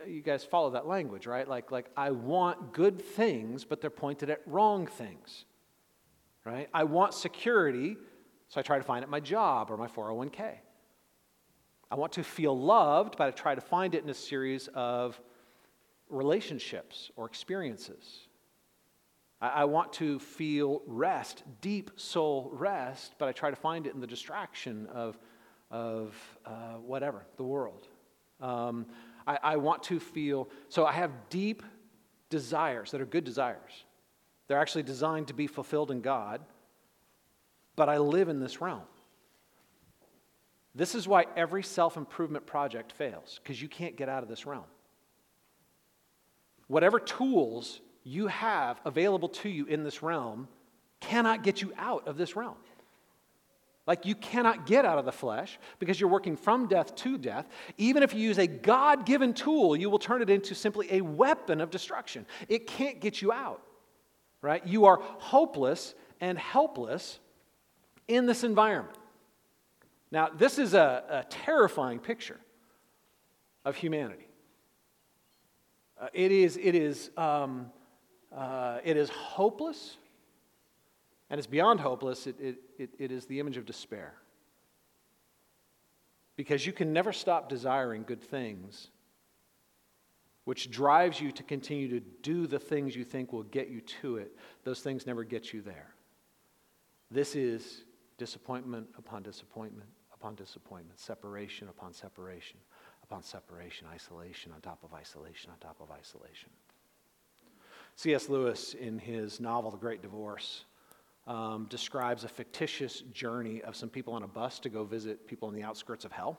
[0.05, 1.47] You guys follow that language, right?
[1.47, 5.45] Like, like I want good things, but they're pointed at wrong things,
[6.45, 6.67] right?
[6.73, 7.95] I want security,
[8.49, 10.55] so I try to find it my job or my 401k.
[11.89, 15.19] I want to feel loved, but I try to find it in a series of
[16.09, 18.27] relationships or experiences.
[19.41, 23.93] I, I want to feel rest, deep soul rest, but I try to find it
[23.93, 25.17] in the distraction of,
[25.71, 27.87] of uh, whatever, the world.
[28.41, 28.87] Um,
[29.25, 31.63] I, I want to feel, so I have deep
[32.29, 33.85] desires that are good desires.
[34.47, 36.41] They're actually designed to be fulfilled in God,
[37.75, 38.83] but I live in this realm.
[40.77, 44.45] This is why every self improvement project fails, because you can't get out of this
[44.45, 44.63] realm.
[46.67, 50.47] Whatever tools you have available to you in this realm
[50.99, 52.57] cannot get you out of this realm.
[53.87, 57.47] Like you cannot get out of the flesh because you're working from death to death.
[57.77, 61.01] Even if you use a God given tool, you will turn it into simply a
[61.01, 62.27] weapon of destruction.
[62.49, 63.63] It can't get you out,
[64.43, 64.65] right?
[64.67, 67.17] You are hopeless and helpless
[68.07, 68.95] in this environment.
[70.11, 72.39] Now, this is a, a terrifying picture
[73.65, 74.27] of humanity.
[75.99, 77.71] Uh, it is, it, is, um,
[78.35, 79.97] uh, it is hopeless
[81.29, 84.13] and it's beyond hopeless, it, it, it, it is the image of despair.
[86.37, 88.87] Because you can never stop desiring good things,
[90.45, 94.17] which drives you to continue to do the things you think will get you to
[94.17, 94.37] it.
[94.63, 95.93] Those things never get you there.
[97.11, 97.83] This is
[98.17, 99.89] disappointment upon disappointment
[100.27, 102.59] upon disappointment, separation upon separation
[103.01, 106.49] upon separation, isolation on top of isolation on top of isolation.
[107.95, 108.27] C.S.
[108.27, 110.65] Lewis, in his novel, The Great Divorce,
[111.27, 115.47] um, describes a fictitious journey of some people on a bus to go visit people
[115.47, 116.37] on the outskirts of hell.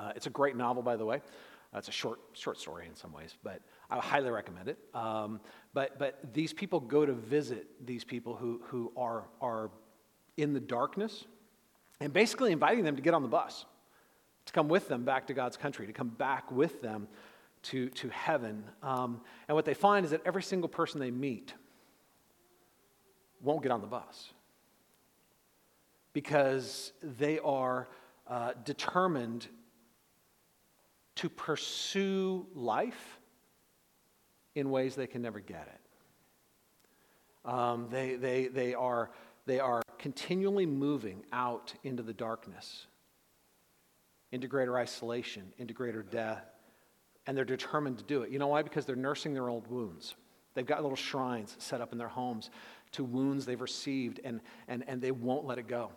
[0.00, 1.18] Uh, it's a great novel, by the way.
[1.72, 4.78] Uh, it's a short, short story in some ways, but I highly recommend it.
[4.92, 5.40] Um,
[5.72, 9.70] but, but these people go to visit these people who, who are, are
[10.36, 11.26] in the darkness
[12.02, 13.64] and basically inviting them to get on the bus,
[14.46, 17.06] to come with them back to God's country, to come back with them
[17.62, 18.64] to, to heaven.
[18.82, 21.54] Um, and what they find is that every single person they meet
[23.40, 24.32] won't get on the bus
[26.12, 27.88] because they are
[28.26, 29.46] uh, determined
[31.14, 33.20] to pursue life
[34.56, 37.50] in ways they can never get it.
[37.50, 39.10] Um, they, they, they, are,
[39.46, 42.88] they are continually moving out into the darkness,
[44.32, 46.44] into greater isolation, into greater death,
[47.26, 48.30] and they're determined to do it.
[48.30, 48.62] You know why?
[48.62, 50.16] Because they're nursing their old wounds.
[50.54, 52.50] They've got little shrines set up in their homes
[52.90, 55.92] to wounds they've received, and, and, and they won't let it go.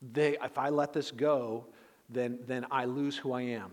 [0.00, 1.66] They, if I let this go,
[2.08, 3.72] then, then I lose who I am.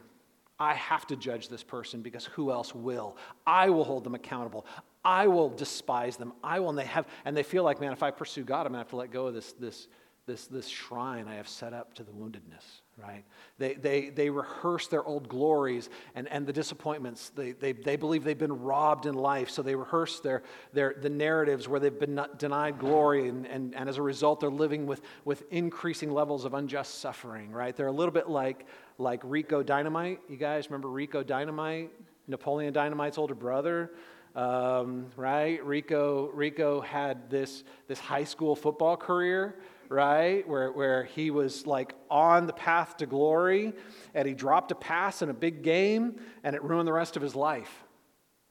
[0.59, 3.15] I have to judge this person because who else will?
[3.47, 4.65] I will hold them accountable.
[5.05, 6.33] I will despise them.
[6.43, 8.73] I will, and they have, and they feel like, man, if I pursue God, I'm
[8.73, 9.87] gonna have to let go of this, this,
[10.25, 13.23] this, this shrine I have set up to the woundedness, right?
[13.59, 17.29] They, they, they rehearse their old glories and, and the disappointments.
[17.29, 20.41] They, they, they believe they've been robbed in life, so they rehearse their,
[20.73, 24.49] their, the narratives where they've been denied glory, and, and, and as a result, they're
[24.49, 27.75] living with, with increasing levels of unjust suffering, right?
[27.75, 28.65] They're a little bit like,
[28.97, 30.21] like Rico Dynamite.
[30.27, 31.91] You guys remember Rico Dynamite?
[32.27, 33.91] Napoleon Dynamite's older brother.
[34.35, 35.63] Um, right?
[35.65, 39.55] Rico, Rico had this, this high school football career
[39.89, 40.47] right?
[40.47, 43.73] Where, where he was like on the path to glory
[44.13, 47.21] and he dropped a pass in a big game and it ruined the rest of
[47.21, 47.83] his life.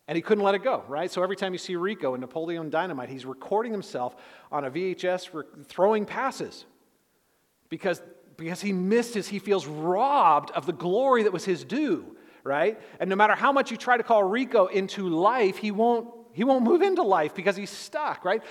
[0.07, 1.11] And he couldn't let it go, right?
[1.11, 4.17] So every time you see Rico and Napoleon Dynamite, he's recording himself
[4.53, 6.67] on a VHS throwing passes
[7.71, 8.03] because,
[8.37, 12.79] because he missed his, he feels robbed of the glory that was his due, right?
[13.01, 16.45] And no matter how much you try to call Rico into life, he won't, he
[16.45, 18.43] won't move into life because he's stuck, right?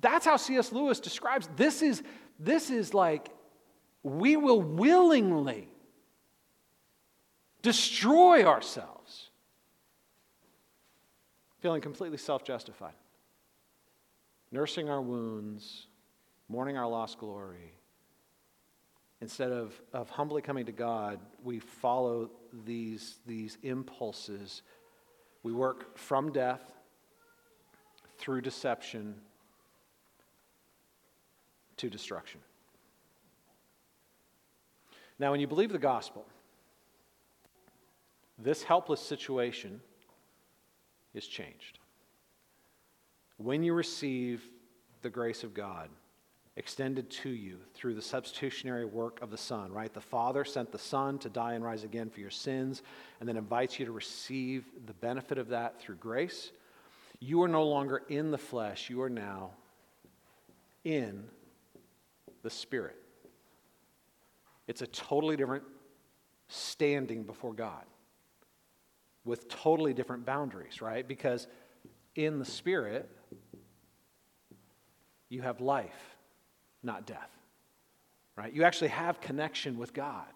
[0.00, 0.70] That's how C.S.
[0.70, 2.02] Lewis describes this is
[2.38, 3.28] this is like
[4.02, 5.68] we will willingly
[7.60, 9.30] destroy ourselves,
[11.60, 12.94] feeling completely self justified,
[14.52, 15.86] nursing our wounds,
[16.48, 17.74] mourning our lost glory.
[19.20, 22.30] Instead of, of humbly coming to God, we follow
[22.64, 24.62] these, these impulses.
[25.42, 26.62] We work from death
[28.18, 29.14] through deception
[31.76, 32.40] to destruction.
[35.18, 36.24] Now, when you believe the gospel,
[38.38, 39.82] this helpless situation
[41.12, 41.78] is changed.
[43.36, 44.42] When you receive
[45.02, 45.90] the grace of God
[46.60, 49.94] extended to you through the substitutionary work of the Son, right?
[49.94, 52.82] The Father sent the Son to die and rise again for your sins,
[53.18, 56.52] and then invites you to receive the benefit of that through grace.
[57.18, 59.52] You are no longer in the flesh, you are now
[60.84, 61.24] in
[62.42, 62.96] the Spirit.
[64.68, 65.64] It's a totally different
[66.48, 67.86] standing before God
[69.24, 71.08] with totally different boundaries, right?
[71.08, 71.46] Because
[72.16, 73.08] in the Spirit,
[75.30, 76.18] you have life,
[76.82, 77.30] not death,
[78.36, 78.52] right?
[78.52, 80.28] You actually have connection with God,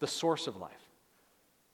[0.00, 0.72] the source of life.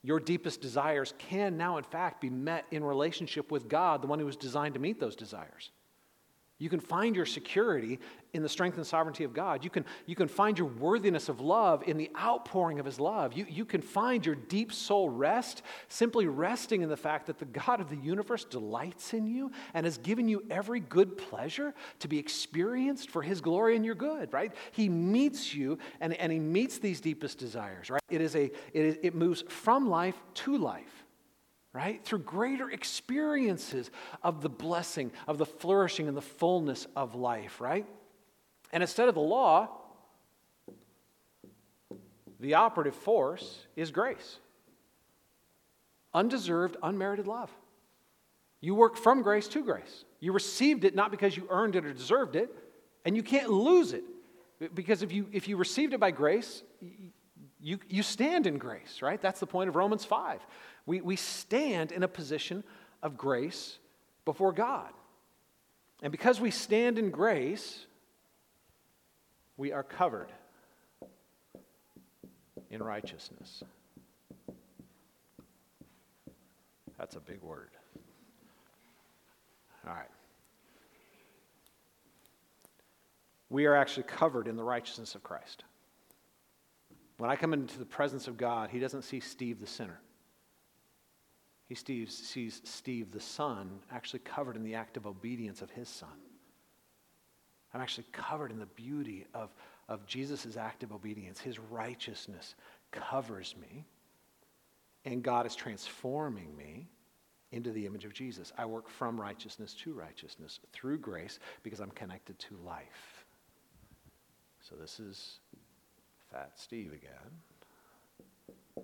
[0.03, 4.19] Your deepest desires can now, in fact, be met in relationship with God, the one
[4.19, 5.71] who was designed to meet those desires.
[6.57, 7.99] You can find your security
[8.33, 9.63] in the strength and sovereignty of God.
[9.63, 13.33] You can, you can find your worthiness of love in the outpouring of His love.
[13.33, 17.45] You, you can find your deep soul rest simply resting in the fact that the
[17.45, 22.07] God of the universe delights in you and has given you every good pleasure to
[22.07, 24.53] be experienced for His glory and your good, right?
[24.71, 28.01] He meets you and, and He meets these deepest desires, right?
[28.09, 31.04] It, is a, it, is, it moves from life to life
[31.75, 32.01] right?
[32.05, 33.91] Through greater experiences
[34.23, 37.85] of the blessing, of the flourishing and the fullness of life, right?
[38.71, 39.67] And instead of the law,
[42.39, 44.37] the operative force is grace.
[46.13, 47.51] Undeserved, unmerited love.
[48.61, 50.05] You work from grace to grace.
[50.21, 52.49] You received it not because you earned it or deserved it,
[53.03, 54.05] and you can't lose it.
[54.73, 56.63] Because if you, if you received it by grace,
[57.59, 59.21] you, you stand in grace, right?
[59.21, 60.39] That's the point of Romans 5.
[60.85, 62.63] We, we stand in a position
[63.01, 63.77] of grace
[64.23, 64.91] before God.
[66.01, 67.85] And because we stand in grace,
[69.57, 70.31] we are covered
[72.69, 73.63] in righteousness.
[76.97, 77.69] That's a big word.
[79.87, 80.09] All right.
[83.49, 85.63] We are actually covered in the righteousness of Christ.
[87.17, 89.99] When I come into the presence of God, He doesn't see Steve the sinner.
[91.67, 96.09] He sees Steve the son actually covered in the act of obedience of his son.
[97.73, 99.53] I'm actually covered in the beauty of,
[99.89, 101.39] of Jesus' act of obedience.
[101.39, 102.55] His righteousness
[102.91, 103.85] covers me,
[105.03, 106.87] and God is transforming me
[107.51, 108.53] into the image of Jesus.
[108.57, 113.25] I work from righteousness to righteousness through grace because I'm connected to life.
[114.61, 115.39] So this is
[116.31, 117.31] Fat Steve again,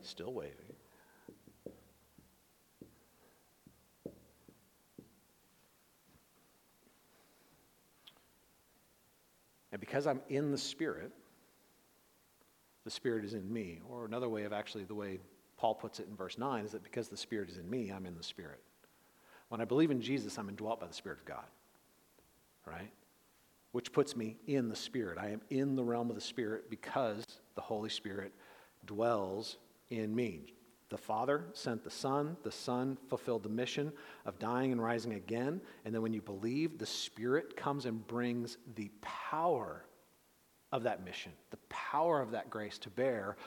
[0.02, 0.76] still waving.
[9.92, 11.12] Because I'm in the Spirit,
[12.86, 13.82] the Spirit is in me.
[13.90, 15.20] Or another way of actually the way
[15.58, 18.06] Paul puts it in verse 9, is that because the Spirit is in me, I'm
[18.06, 18.62] in the Spirit.
[19.50, 21.44] When I believe in Jesus, I'm indwelt by the Spirit of God,
[22.66, 22.90] right?
[23.74, 25.18] Which puts me in the Spirit.
[25.18, 27.26] I am in the realm of the Spirit because
[27.56, 28.32] the Holy Spirit
[28.86, 29.58] dwells
[29.90, 30.54] in me.
[30.92, 32.36] The Father sent the Son.
[32.44, 33.94] The Son fulfilled the mission
[34.26, 35.62] of dying and rising again.
[35.86, 39.86] And then when you believe, the Spirit comes and brings the power
[40.74, 43.38] of that mission, the power of that grace to bear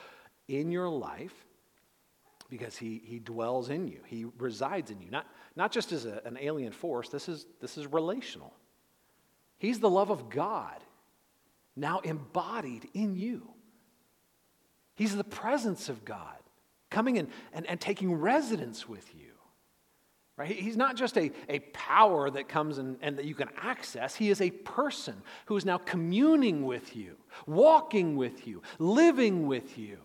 [0.47, 1.45] in your life
[2.49, 3.99] because he, he dwells in you.
[4.07, 5.11] He resides in you.
[5.11, 8.53] Not, not just as a, an alien force, this is, this is relational.
[9.59, 10.83] He's the love of God
[11.75, 13.49] now embodied in you.
[14.95, 16.37] He's the presence of God
[16.89, 19.31] coming in and, and taking residence with you.
[20.37, 20.51] Right?
[20.51, 24.15] He's not just a, a power that comes and, and that you can access.
[24.15, 25.15] He is a person
[25.45, 27.15] who is now communing with you,
[27.47, 29.97] walking with you, living with you.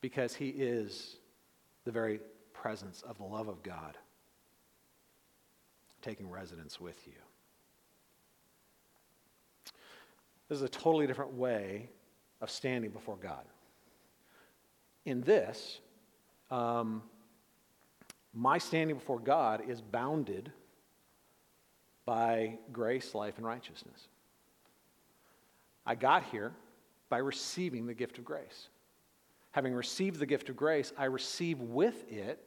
[0.00, 1.16] Because he is
[1.84, 2.20] the very
[2.54, 3.98] presence of the love of God
[6.00, 7.12] taking residence with you.
[10.48, 11.90] This is a totally different way
[12.40, 13.44] of standing before God.
[15.04, 15.80] In this,
[16.50, 17.02] um,
[18.32, 20.52] my standing before God is bounded
[22.04, 24.08] by grace, life, and righteousness.
[25.84, 26.52] I got here
[27.08, 28.68] by receiving the gift of grace.
[29.52, 32.44] Having received the gift of grace, I receive with it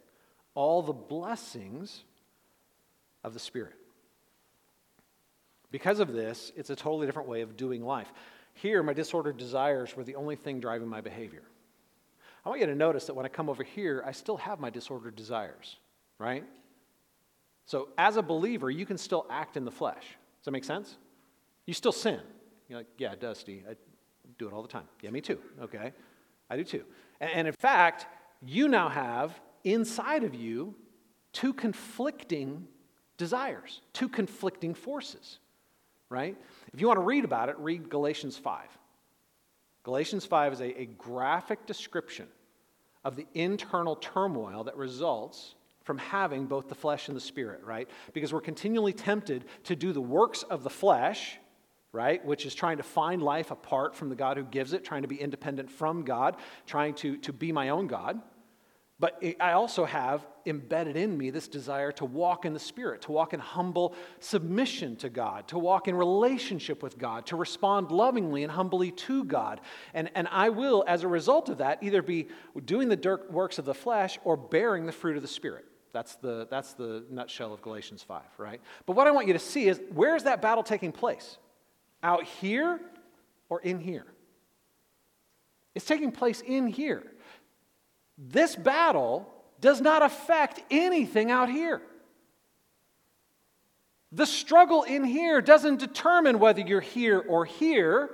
[0.54, 2.04] all the blessings
[3.24, 3.74] of the Spirit.
[5.72, 8.12] Because of this, it's a totally different way of doing life.
[8.62, 11.44] Here, my disordered desires were the only thing driving my behavior.
[12.46, 14.70] I want you to notice that when I come over here, I still have my
[14.70, 15.78] disordered desires,
[16.18, 16.44] right?
[17.66, 20.04] So, as a believer, you can still act in the flesh.
[20.04, 20.98] Does that make sense?
[21.68, 22.20] You still sin.
[22.68, 23.46] You're like, yeah, it does.
[23.48, 23.76] I
[24.38, 24.90] do it all the time.
[25.02, 25.40] Yeah, me too.
[25.62, 25.94] Okay.
[26.50, 26.84] I do too.
[27.22, 28.08] And in fact,
[28.46, 30.76] you now have inside of you
[31.32, 32.68] two conflicting
[33.18, 35.40] desires, two conflicting forces
[36.10, 36.36] right?
[36.74, 38.68] If you want to read about it, read Galatians 5.
[39.84, 42.28] Galatians 5 is a, a graphic description
[43.04, 47.90] of the internal turmoil that results from having both the flesh and the spirit, right?
[48.14, 51.38] Because we're continually tempted to do the works of the flesh,
[51.92, 52.24] right?
[52.24, 55.08] Which is trying to find life apart from the God who gives it, trying to
[55.08, 56.38] be independent from God,
[56.68, 58.22] trying to, to be my own God.
[59.00, 63.14] But I also have embedded in me this desire to walk in the Spirit, to
[63.14, 68.44] walk in humble submission to God, to walk in relationship with God, to respond lovingly
[68.44, 69.62] and humbly to God.
[69.94, 72.28] And, and I will, as a result of that, either be
[72.66, 75.64] doing the works of the flesh or bearing the fruit of the Spirit.
[75.94, 78.62] That's the, that's the nutshell of Galatians 5, right?
[78.86, 81.38] But what I want you to see is where is that battle taking place?
[82.04, 82.82] Out here
[83.48, 84.06] or in here?
[85.74, 87.14] It's taking place in here
[88.20, 91.82] this battle does not affect anything out here.
[94.12, 98.10] The struggle in here doesn't determine whether you're here or here.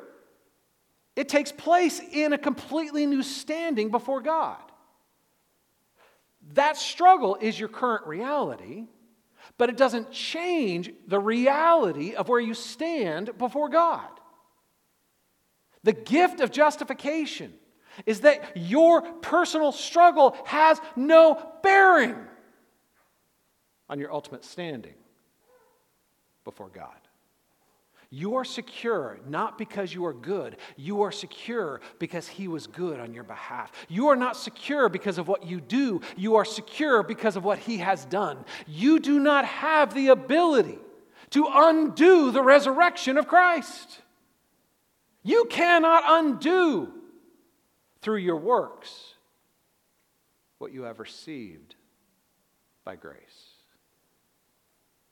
[1.16, 4.58] It takes place in a completely new standing before God.
[6.54, 8.86] That struggle is your current reality,
[9.58, 14.10] but it doesn't change the reality of where you stand before God.
[15.84, 17.54] The gift of justification
[18.06, 22.16] is that your personal struggle has no bearing
[23.90, 24.96] on your ultimate standing
[26.44, 26.90] before God.
[28.10, 30.58] You are secure not because you are good.
[30.78, 33.72] You are secure because He was good on your behalf.
[33.90, 36.02] You are not secure because of what you do.
[36.16, 38.46] You are secure because of what He has done.
[38.68, 40.80] You do not have the ability
[41.32, 44.02] to undo the resurrection of Christ.
[45.24, 46.94] You cannot undo
[48.06, 49.16] through your works
[50.60, 51.74] what you have received
[52.84, 53.56] by grace.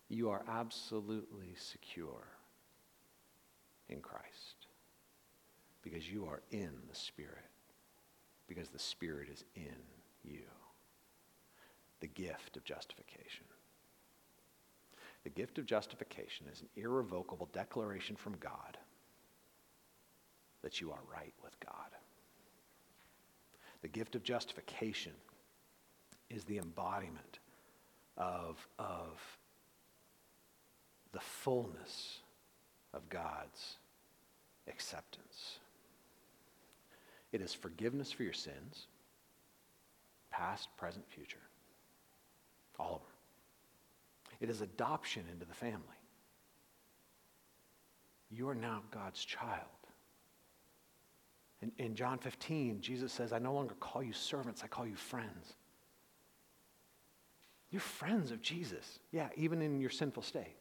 [0.10, 2.28] You are absolutely secure
[3.90, 4.68] in Christ
[5.82, 7.50] because you are in the Spirit,
[8.48, 9.74] because the Spirit is in
[10.24, 10.44] you.
[12.00, 13.46] The gift of justification.
[15.24, 18.78] The gift of justification is an irrevocable declaration from God
[20.62, 21.90] that you are right with God.
[23.84, 25.12] The gift of justification
[26.30, 27.40] is the embodiment
[28.18, 29.22] of, of
[31.12, 32.20] the fullness
[32.94, 33.76] of God's
[34.70, 35.60] acceptance.
[37.34, 38.88] It is forgiveness for your sins,
[40.32, 41.38] past, present, future.
[42.80, 44.38] All of them.
[44.40, 45.82] It is adoption into the family.
[48.32, 49.68] You are now God's child.
[51.64, 54.96] In, in John 15, Jesus says, I no longer call you servants, I call you
[54.96, 55.54] friends.
[57.70, 59.00] You're friends of Jesus.
[59.12, 60.56] Yeah, even in your sinful state.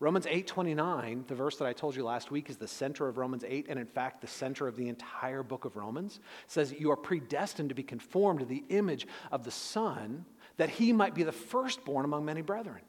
[0.00, 3.44] Romans 8:29, the verse that I told you last week is the center of Romans
[3.46, 6.20] 8 and in fact the center of the entire book of Romans.
[6.46, 10.24] says you are predestined to be conformed to the image of the son
[10.56, 12.82] that he might be the firstborn among many brethren.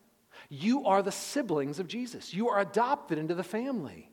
[0.49, 2.34] You are the siblings of Jesus.
[2.34, 4.09] You are adopted into the family.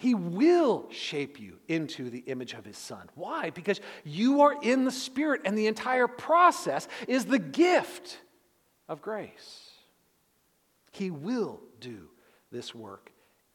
[0.00, 3.10] He will shape you into the image of his son.
[3.16, 3.50] Why?
[3.50, 8.18] Because you are in the spirit and the entire process is the gift
[8.88, 9.68] of grace.
[10.90, 12.08] He will do
[12.50, 13.12] this work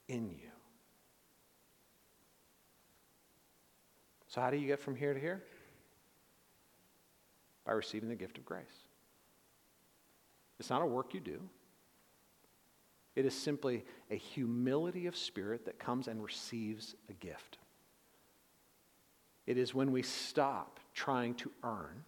[0.07, 0.51] in you.
[4.27, 5.41] So, how do you get from here to here?
[7.65, 8.65] By receiving the gift of grace.
[10.59, 11.41] It's not a work you do,
[13.15, 17.57] it is simply a humility of spirit that comes and receives a gift.
[19.45, 22.03] It is when we stop trying to earn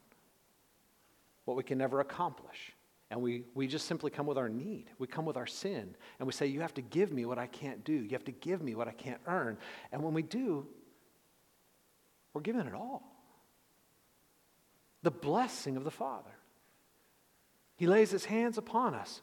[1.46, 2.74] what we can never accomplish
[3.10, 4.90] and we, we just simply come with our need.
[5.00, 5.96] We come with our sin.
[6.20, 7.94] And we say, You have to give me what I can't do.
[7.94, 9.58] You have to give me what I can't earn.
[9.92, 10.68] And when we do,
[12.34, 13.04] we're given it all
[15.04, 16.32] the blessing of the Father.
[17.78, 19.22] He lays his hands upon us,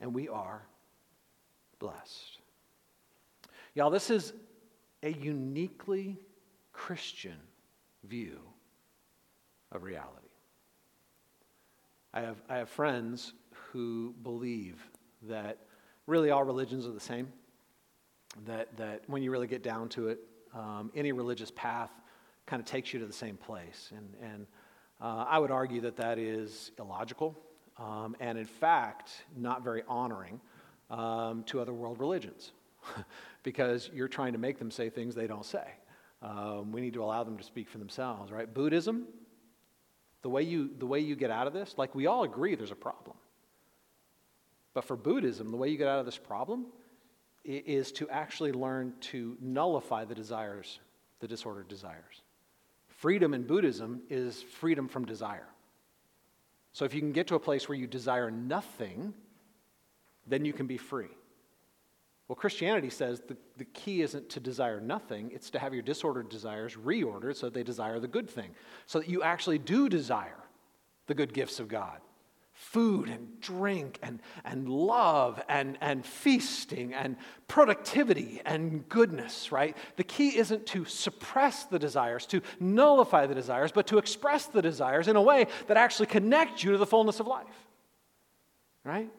[0.00, 0.66] and we are
[1.82, 2.38] blessed.
[3.74, 4.32] Y'all, this is
[5.02, 6.16] a uniquely
[6.72, 7.36] Christian
[8.04, 8.38] view
[9.72, 10.28] of reality.
[12.14, 14.80] I have, I have friends who believe
[15.22, 15.58] that
[16.06, 17.32] really all religions are the same,
[18.46, 20.20] that, that when you really get down to it,
[20.54, 21.90] um, any religious path
[22.46, 23.90] kind of takes you to the same place.
[23.96, 24.46] And, and
[25.00, 27.36] uh, I would argue that that is illogical
[27.76, 30.40] um, and, in fact, not very honoring
[30.92, 32.52] um, to other world religions
[33.42, 35.64] because you're trying to make them say things they don't say.
[36.20, 38.52] Um, we need to allow them to speak for themselves, right?
[38.52, 39.06] Buddhism,
[40.20, 42.70] the way you, the way you get out of this, like we all agree there's
[42.70, 43.16] a problem.
[44.74, 46.66] But for Buddhism, the way you get out of this problem
[47.44, 50.78] is to actually learn to nullify the desires,
[51.18, 52.22] the disordered desires.
[52.86, 55.48] Freedom in Buddhism is freedom from desire.
[56.72, 59.12] So if you can get to a place where you desire nothing,
[60.26, 61.10] then you can be free.
[62.28, 66.28] Well, Christianity says the, the key isn't to desire nothing, it's to have your disordered
[66.28, 68.50] desires reordered so they desire the good thing,
[68.86, 70.38] so that you actually do desire
[71.06, 72.00] the good gifts of God
[72.62, 77.16] food and drink and, and love and, and feasting and
[77.48, 79.76] productivity and goodness, right?
[79.96, 84.62] The key isn't to suppress the desires, to nullify the desires, but to express the
[84.62, 87.66] desires in a way that actually connects you to the fullness of life,
[88.84, 89.10] right?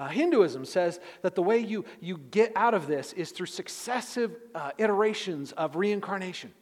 [0.00, 4.34] Uh, Hinduism says that the way you, you get out of this is through successive
[4.54, 6.54] uh, iterations of reincarnation.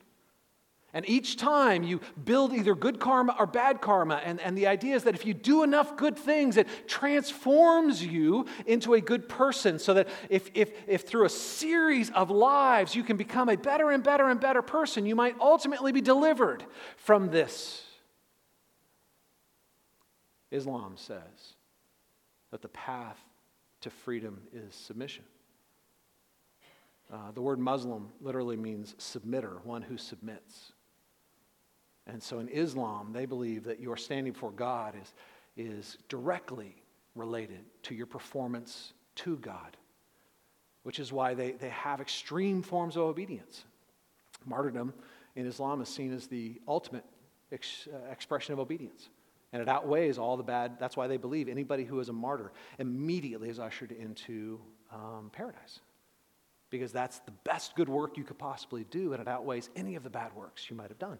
[0.92, 4.16] And each time you build either good karma or bad karma.
[4.24, 8.46] And, and the idea is that if you do enough good things, it transforms you
[8.66, 9.78] into a good person.
[9.78, 13.92] So that if, if, if through a series of lives you can become a better
[13.92, 16.64] and better and better person, you might ultimately be delivered
[16.96, 17.84] from this.
[20.50, 21.54] Islam says
[22.50, 23.20] that the path
[23.80, 25.24] to freedom is submission.
[27.12, 30.72] Uh, the word Muslim literally means submitter, one who submits.
[32.06, 35.14] And so in Islam, they believe that your standing before God is,
[35.56, 36.74] is directly
[37.14, 39.76] related to your performance to God,
[40.82, 43.64] which is why they, they have extreme forms of obedience.
[44.44, 44.92] Martyrdom
[45.36, 47.04] in Islam is seen as the ultimate
[47.52, 49.08] ex, uh, expression of obedience.
[49.52, 50.78] And it outweighs all the bad.
[50.78, 54.60] That's why they believe anybody who is a martyr immediately is ushered into
[54.92, 55.80] um, paradise.
[56.70, 60.02] Because that's the best good work you could possibly do, and it outweighs any of
[60.02, 61.18] the bad works you might have done.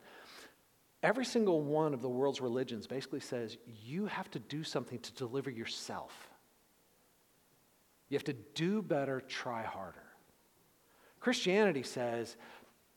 [1.02, 5.12] Every single one of the world's religions basically says you have to do something to
[5.14, 6.28] deliver yourself.
[8.08, 10.02] You have to do better, try harder.
[11.20, 12.36] Christianity says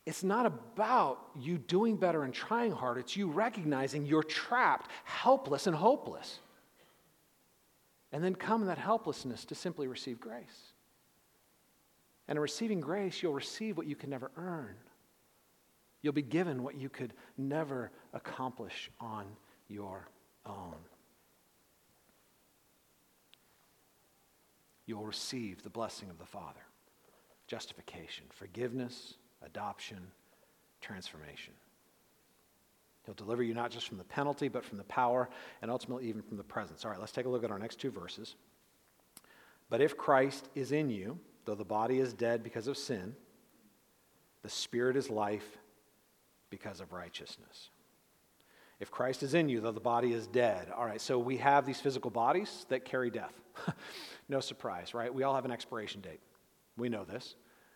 [0.06, 5.68] it's not about you doing better and trying hard, it's you recognizing you're trapped, helpless,
[5.68, 6.40] and hopeless.
[8.12, 10.74] And then come that helplessness to simply receive grace.
[12.28, 14.76] And in receiving grace, you'll receive what you can never earn.
[16.02, 19.26] You'll be given what you could never accomplish on
[19.68, 20.08] your
[20.46, 20.76] own.
[24.86, 26.62] You'll receive the blessing of the Father
[27.48, 30.00] justification, forgiveness, adoption,
[30.82, 31.54] transformation.
[33.06, 35.30] He'll deliver you not just from the penalty, but from the power,
[35.62, 36.86] and ultimately even from the presence.
[36.86, 38.36] All right, let's take a look at our next two verses.
[39.70, 43.16] But if Christ is in you, though the body is dead because of sin,
[44.44, 45.58] The Spirit is life
[46.50, 47.70] because of righteousness.
[48.80, 50.70] If Christ is in you, though the body is dead.
[50.76, 53.34] All right, so we have these physical bodies that carry death.
[54.30, 55.14] no surprise, right?
[55.14, 56.20] We all have an expiration date.
[56.78, 57.36] We know this,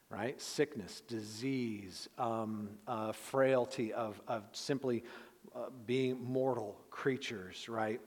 [0.10, 0.40] right?
[0.42, 5.04] Sickness, disease, um, uh, frailty of, of simply
[5.56, 8.00] uh, being mortal creatures, right?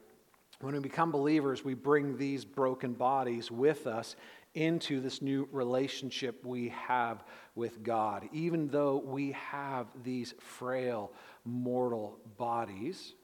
[0.60, 4.16] When we become believers, we bring these broken bodies with us
[4.54, 7.22] into this new relationship we have
[7.54, 8.28] with God.
[8.32, 11.12] Even though we have these frail,
[11.44, 13.14] mortal bodies,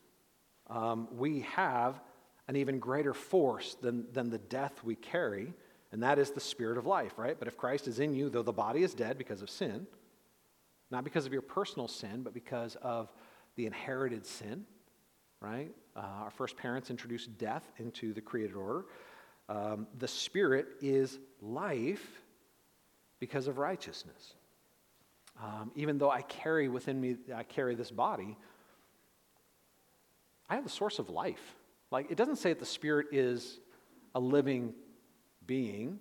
[0.69, 2.01] um, we have
[2.47, 5.55] an even greater force than, than the death we carry,
[5.95, 7.39] and that is the spirit of life, right?
[7.39, 9.87] But if Christ is in you, though the body is dead because of sin,
[10.91, 13.13] not because of your personal sin, but because of
[13.55, 14.65] the inherited sin,
[15.41, 15.71] right?
[15.95, 18.87] Uh, our first parents introduced death into the created order.
[19.49, 22.05] Um, the Spirit is life
[23.21, 24.35] because of righteousness.
[25.41, 28.37] Um, even though I carry within me, I carry this body,
[30.51, 31.55] I have the source of life.
[31.93, 33.61] Like, it doesn't say that the Spirit is
[34.13, 34.75] a living
[35.47, 35.99] being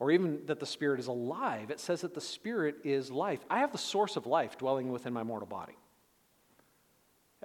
[0.00, 1.70] or even that the Spirit is alive.
[1.70, 3.40] It says that the Spirit is life.
[3.50, 5.76] I have the source of life dwelling within my mortal body.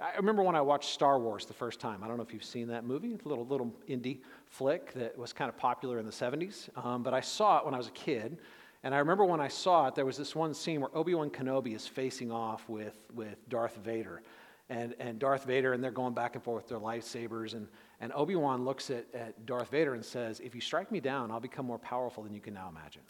[0.02, 2.02] I remember when I watched Star Wars the first time.
[2.02, 3.12] I don't know if you've seen that movie.
[3.12, 6.68] It's a little, little indie flick that was kind of popular in the 70s.
[6.84, 8.38] Um, but I saw it when I was a kid.
[8.82, 11.30] And I remember when I saw it, there was this one scene where Obi Wan
[11.30, 14.22] Kenobi is facing off with, with Darth Vader.
[14.68, 17.54] And, and Darth Vader, and they're going back and forth with their lightsabers.
[17.54, 17.68] And,
[18.00, 21.30] and Obi Wan looks at, at Darth Vader and says, If you strike me down,
[21.30, 23.02] I'll become more powerful than you can now imagine.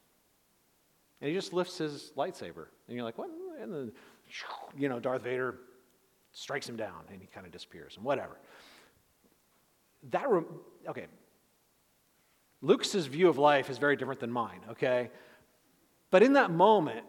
[1.21, 2.67] And he just lifts his lightsaber.
[2.87, 3.31] And you're like, What?
[3.61, 3.93] And then,
[4.79, 5.57] you know, Darth Vader
[6.33, 8.39] strikes him down, and he kind of disappears, and whatever.
[10.11, 10.45] That, re-
[10.89, 11.07] okay.
[12.61, 15.11] Luke's view of life is very different than mine, okay?
[16.11, 17.05] But in that moment,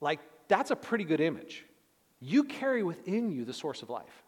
[0.00, 1.64] like, that's a pretty good image.
[2.20, 4.24] You carry within you the source of life.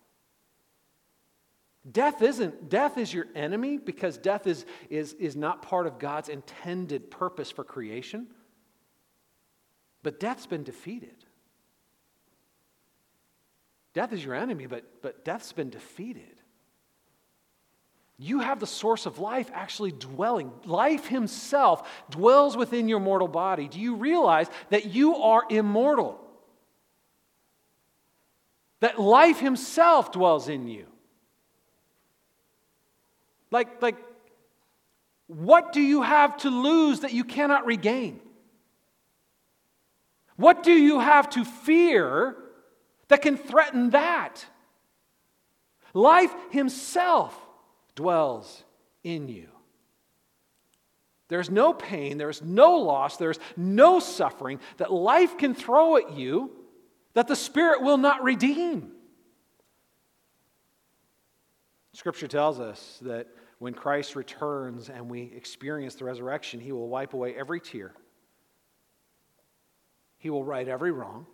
[1.91, 6.29] Death isn't, death is your enemy because death is, is, is not part of God's
[6.29, 8.27] intended purpose for creation.
[10.03, 11.25] But death's been defeated.
[13.95, 16.41] Death is your enemy, but, but death's been defeated.
[18.19, 20.53] You have the source of life actually dwelling.
[20.67, 23.67] Life himself dwells within your mortal body.
[23.67, 26.21] Do you realize that you are immortal?
[28.81, 30.90] That life himself dwells in you.
[33.51, 33.97] Like, like,
[35.27, 38.21] what do you have to lose that you cannot regain?
[40.37, 42.37] What do you have to fear
[43.11, 44.47] that can threaten that.
[45.93, 47.37] Life Himself
[47.95, 48.65] dwells
[49.05, 49.49] in you.
[51.29, 56.51] There's no pain, there's no loss, there's no suffering that life can throw at you
[57.15, 58.93] that the Spirit will not redeem.
[61.93, 63.27] Scripture tells us that
[63.59, 67.93] when Christ returns and we experience the resurrection, He will wipe away every tear,
[70.19, 71.27] He will right every wrong.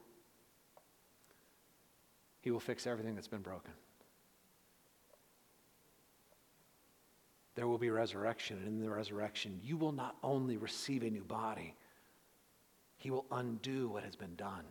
[2.41, 3.73] He will fix everything that's been broken.
[7.57, 11.25] There will be resurrection, and in the resurrection, you will not only receive a new
[11.25, 11.75] body,
[12.99, 14.65] He will undo what has been done.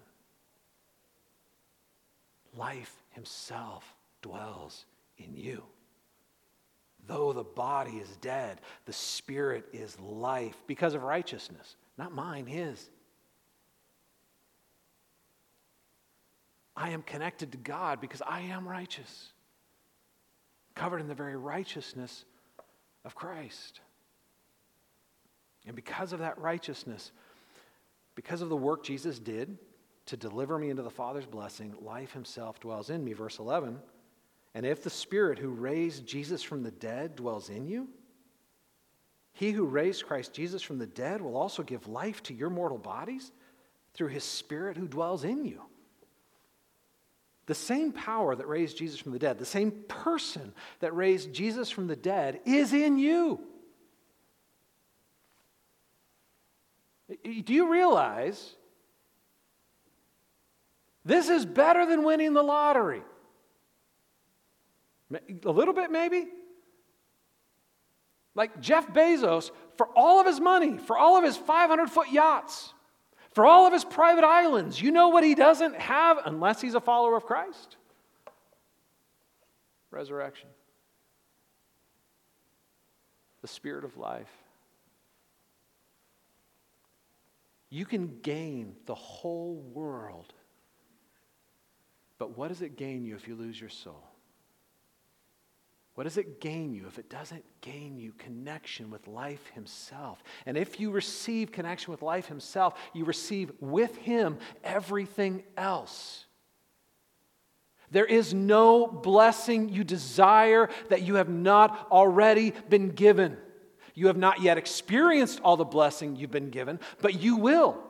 [2.55, 4.85] Life Himself dwells
[5.17, 5.63] in you.
[7.07, 11.75] Though the body is dead, the spirit is life because of righteousness.
[11.97, 12.89] Not mine, His.
[16.75, 19.29] I am connected to God because I am righteous,
[20.73, 22.25] covered in the very righteousness
[23.05, 23.79] of Christ.
[25.65, 27.11] And because of that righteousness,
[28.13, 29.57] because of the work Jesus did
[30.07, 33.13] to deliver me into the Father's blessing, life himself dwells in me.
[33.13, 33.79] Verse 11.
[34.55, 37.89] And if the Spirit who raised Jesus from the dead dwells in you,
[39.33, 42.77] he who raised Christ Jesus from the dead will also give life to your mortal
[42.77, 43.33] bodies
[43.93, 45.61] through his Spirit who dwells in you.
[47.47, 51.69] The same power that raised Jesus from the dead, the same person that raised Jesus
[51.69, 53.41] from the dead is in you.
[57.23, 58.55] Do you realize
[61.03, 63.03] this is better than winning the lottery?
[65.11, 66.27] A little bit, maybe?
[68.33, 72.73] Like Jeff Bezos, for all of his money, for all of his 500 foot yachts,
[73.31, 76.81] for all of his private islands, you know what he doesn't have unless he's a
[76.81, 77.77] follower of Christ?
[79.91, 80.49] Resurrection.
[83.41, 84.31] The spirit of life.
[87.69, 90.33] You can gain the whole world,
[92.17, 94.03] but what does it gain you if you lose your soul?
[95.95, 100.21] What does it gain you if it doesn't gain you connection with life Himself?
[100.45, 106.25] And if you receive connection with life Himself, you receive with Him everything else.
[107.91, 113.37] There is no blessing you desire that you have not already been given.
[113.93, 117.81] You have not yet experienced all the blessing you've been given, but you will.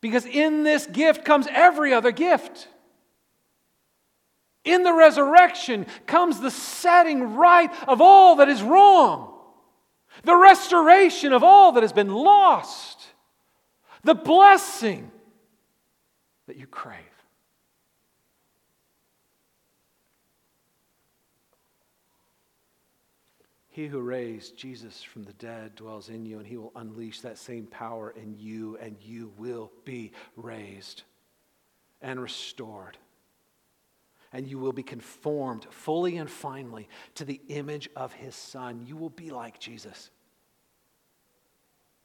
[0.00, 2.68] Because in this gift comes every other gift.
[4.66, 9.32] In the resurrection comes the setting right of all that is wrong,
[10.24, 13.06] the restoration of all that has been lost,
[14.02, 15.10] the blessing
[16.48, 16.98] that you crave.
[23.68, 27.38] He who raised Jesus from the dead dwells in you, and he will unleash that
[27.38, 31.02] same power in you, and you will be raised
[32.00, 32.96] and restored
[34.36, 38.84] and you will be conformed fully and finally to the image of his Son.
[38.86, 40.10] You will be like Jesus.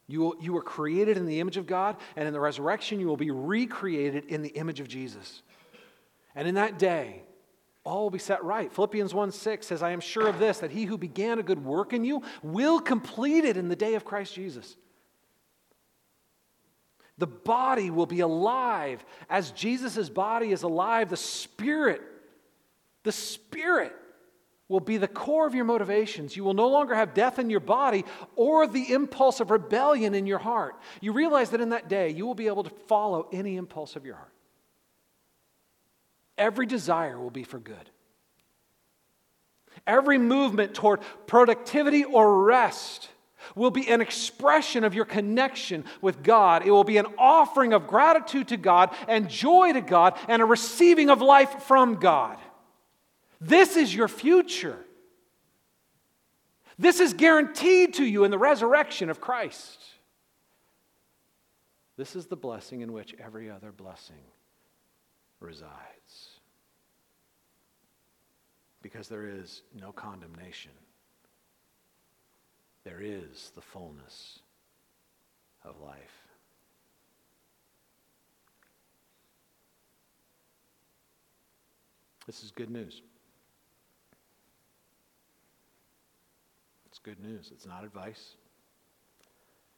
[0.08, 3.08] You, will, you were created in the image of God, and in the resurrection, you
[3.08, 5.42] will be recreated in the image of Jesus.
[6.34, 7.22] And in that day,
[7.84, 8.72] all will be set right.
[8.72, 11.62] Philippians 1 6 says, I am sure of this, that he who began a good
[11.66, 14.78] work in you will complete it in the day of Christ Jesus.
[17.18, 19.04] The body will be alive.
[19.30, 22.02] As Jesus' body is alive, the spirit
[23.04, 23.93] the Spirit
[24.72, 26.36] will be the core of your motivations.
[26.36, 28.06] You will no longer have death in your body
[28.38, 30.76] or the impulse of rebellion in your heart.
[31.02, 34.06] You realize that in that day, you will be able to follow any impulse of
[34.06, 34.34] your heart.
[36.38, 37.89] Every desire will be for good.
[39.86, 43.10] Every movement toward productivity or rest
[43.56, 46.66] will be an expression of your connection with God.
[46.66, 50.45] It will be an offering of gratitude to God and joy to God and a
[50.45, 52.38] receiving of life from God.
[53.42, 54.78] This is your future.
[56.78, 59.82] This is guaranteed to you in the resurrection of Christ.
[61.98, 64.24] This is the blessing in which every other blessing
[65.39, 66.39] resides.
[68.84, 70.72] Because there is no condemnation,
[72.84, 74.39] there is the fullness
[75.64, 76.28] of life.
[82.26, 83.02] This is good news.
[87.00, 87.52] Good news.
[87.54, 88.36] It's not advice,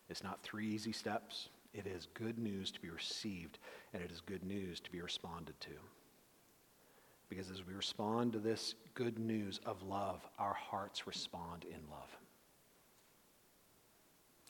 [0.10, 1.50] it's not three easy steps.
[1.74, 3.58] It is good news to be received,
[3.94, 5.72] and it is good news to be responded to.
[7.30, 12.16] Because as we respond to this good news of love, our hearts respond in love.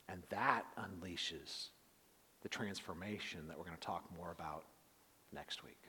[0.09, 1.69] And that unleashes
[2.41, 4.65] the transformation that we're going to talk more about
[5.31, 5.79] next week.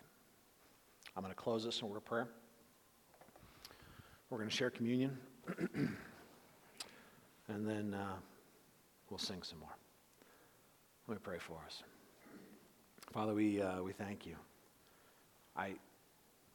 [1.16, 2.29] I'm going to close this in a word of prayer.
[4.31, 5.18] We're going to share communion.
[7.49, 8.16] and then uh,
[9.11, 9.76] we'll sing some more.
[11.07, 11.82] Let me pray for us.
[13.12, 14.36] Father, we, uh, we thank you.
[15.57, 15.74] I,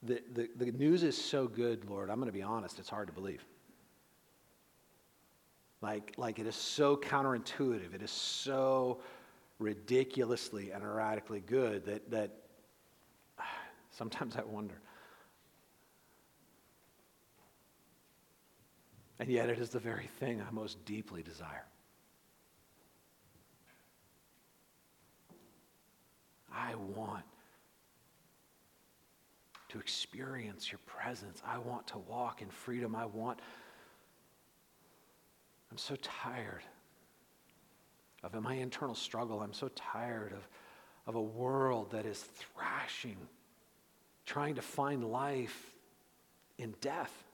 [0.04, 2.10] the, the, the news is so good, Lord.
[2.10, 3.44] I'm going to be honest, it's hard to believe.
[5.82, 7.94] Like, like it is so counterintuitive.
[7.94, 9.00] It is so
[9.60, 12.32] ridiculously and erratically good that, that
[13.92, 14.82] sometimes I wonder
[19.20, 21.66] And yet, it is the very thing I most deeply desire.
[26.54, 27.26] I want
[29.70, 31.42] to experience your presence.
[31.46, 32.96] I want to walk in freedom.
[32.96, 33.40] I want,
[35.70, 36.64] I'm so tired
[38.24, 39.42] of my internal struggle.
[39.42, 40.48] I'm so tired of,
[41.08, 43.18] of a world that is thrashing,
[44.26, 45.72] trying to find life
[46.58, 47.29] in death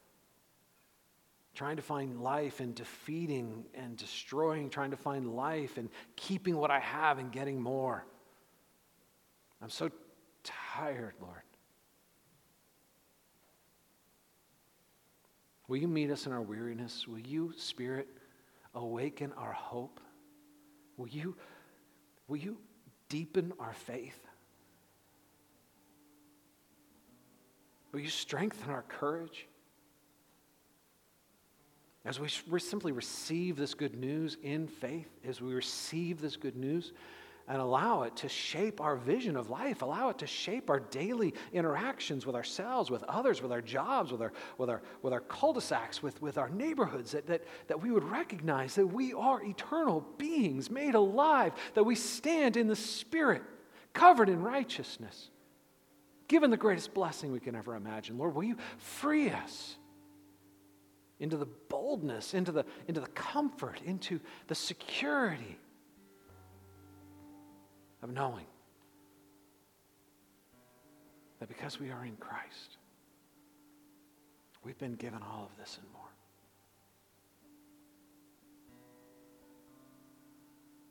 [1.55, 6.69] trying to find life and defeating and destroying, trying to find life and keeping what
[6.69, 8.05] I have and getting more.
[9.61, 9.89] I'm so
[10.43, 11.41] tired, Lord.
[15.67, 17.07] Will you meet us in our weariness?
[17.07, 18.07] Will you, Spirit,
[18.75, 19.99] awaken our hope?
[20.97, 21.35] Will you,
[22.27, 22.57] will you
[23.09, 24.19] deepen our faith?
[27.91, 29.47] Will you strengthen our courage?
[32.05, 36.93] As we simply receive this good news in faith, as we receive this good news,
[37.47, 41.33] and allow it to shape our vision of life, allow it to shape our daily
[41.53, 46.01] interactions with ourselves, with others, with our jobs, with our, with our, with our cul-de-sacs,
[46.01, 50.71] with, with our neighborhoods, that, that, that we would recognize that we are eternal beings
[50.71, 53.43] made alive, that we stand in the Spirit,
[53.93, 55.29] covered in righteousness,
[56.27, 58.17] given the greatest blessing we can ever imagine.
[58.17, 59.75] Lord, will you free us?
[61.19, 65.57] Into the boldness, into the, into the comfort, into the security
[68.01, 68.45] of knowing
[71.39, 72.77] that because we are in Christ,
[74.63, 76.01] we've been given all of this and more.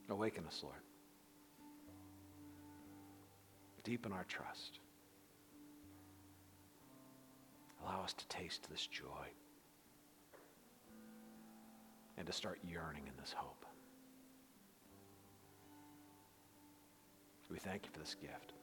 [0.09, 0.75] Awaken us, Lord.
[3.83, 4.79] Deepen our trust.
[7.83, 9.27] Allow us to taste this joy
[12.17, 13.65] and to start yearning in this hope.
[17.51, 18.53] We thank you for this gift.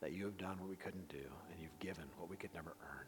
[0.00, 2.76] That you have done what we couldn't do, and you've given what we could never
[2.82, 3.06] earn.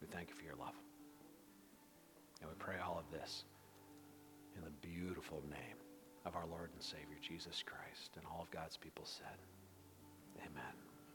[0.00, 0.74] We thank you for your love.
[2.40, 3.44] And we pray all of this
[4.56, 5.78] in the beautiful name
[6.26, 8.10] of our Lord and Savior, Jesus Christ.
[8.16, 9.38] And all of God's people said,
[10.40, 10.91] Amen.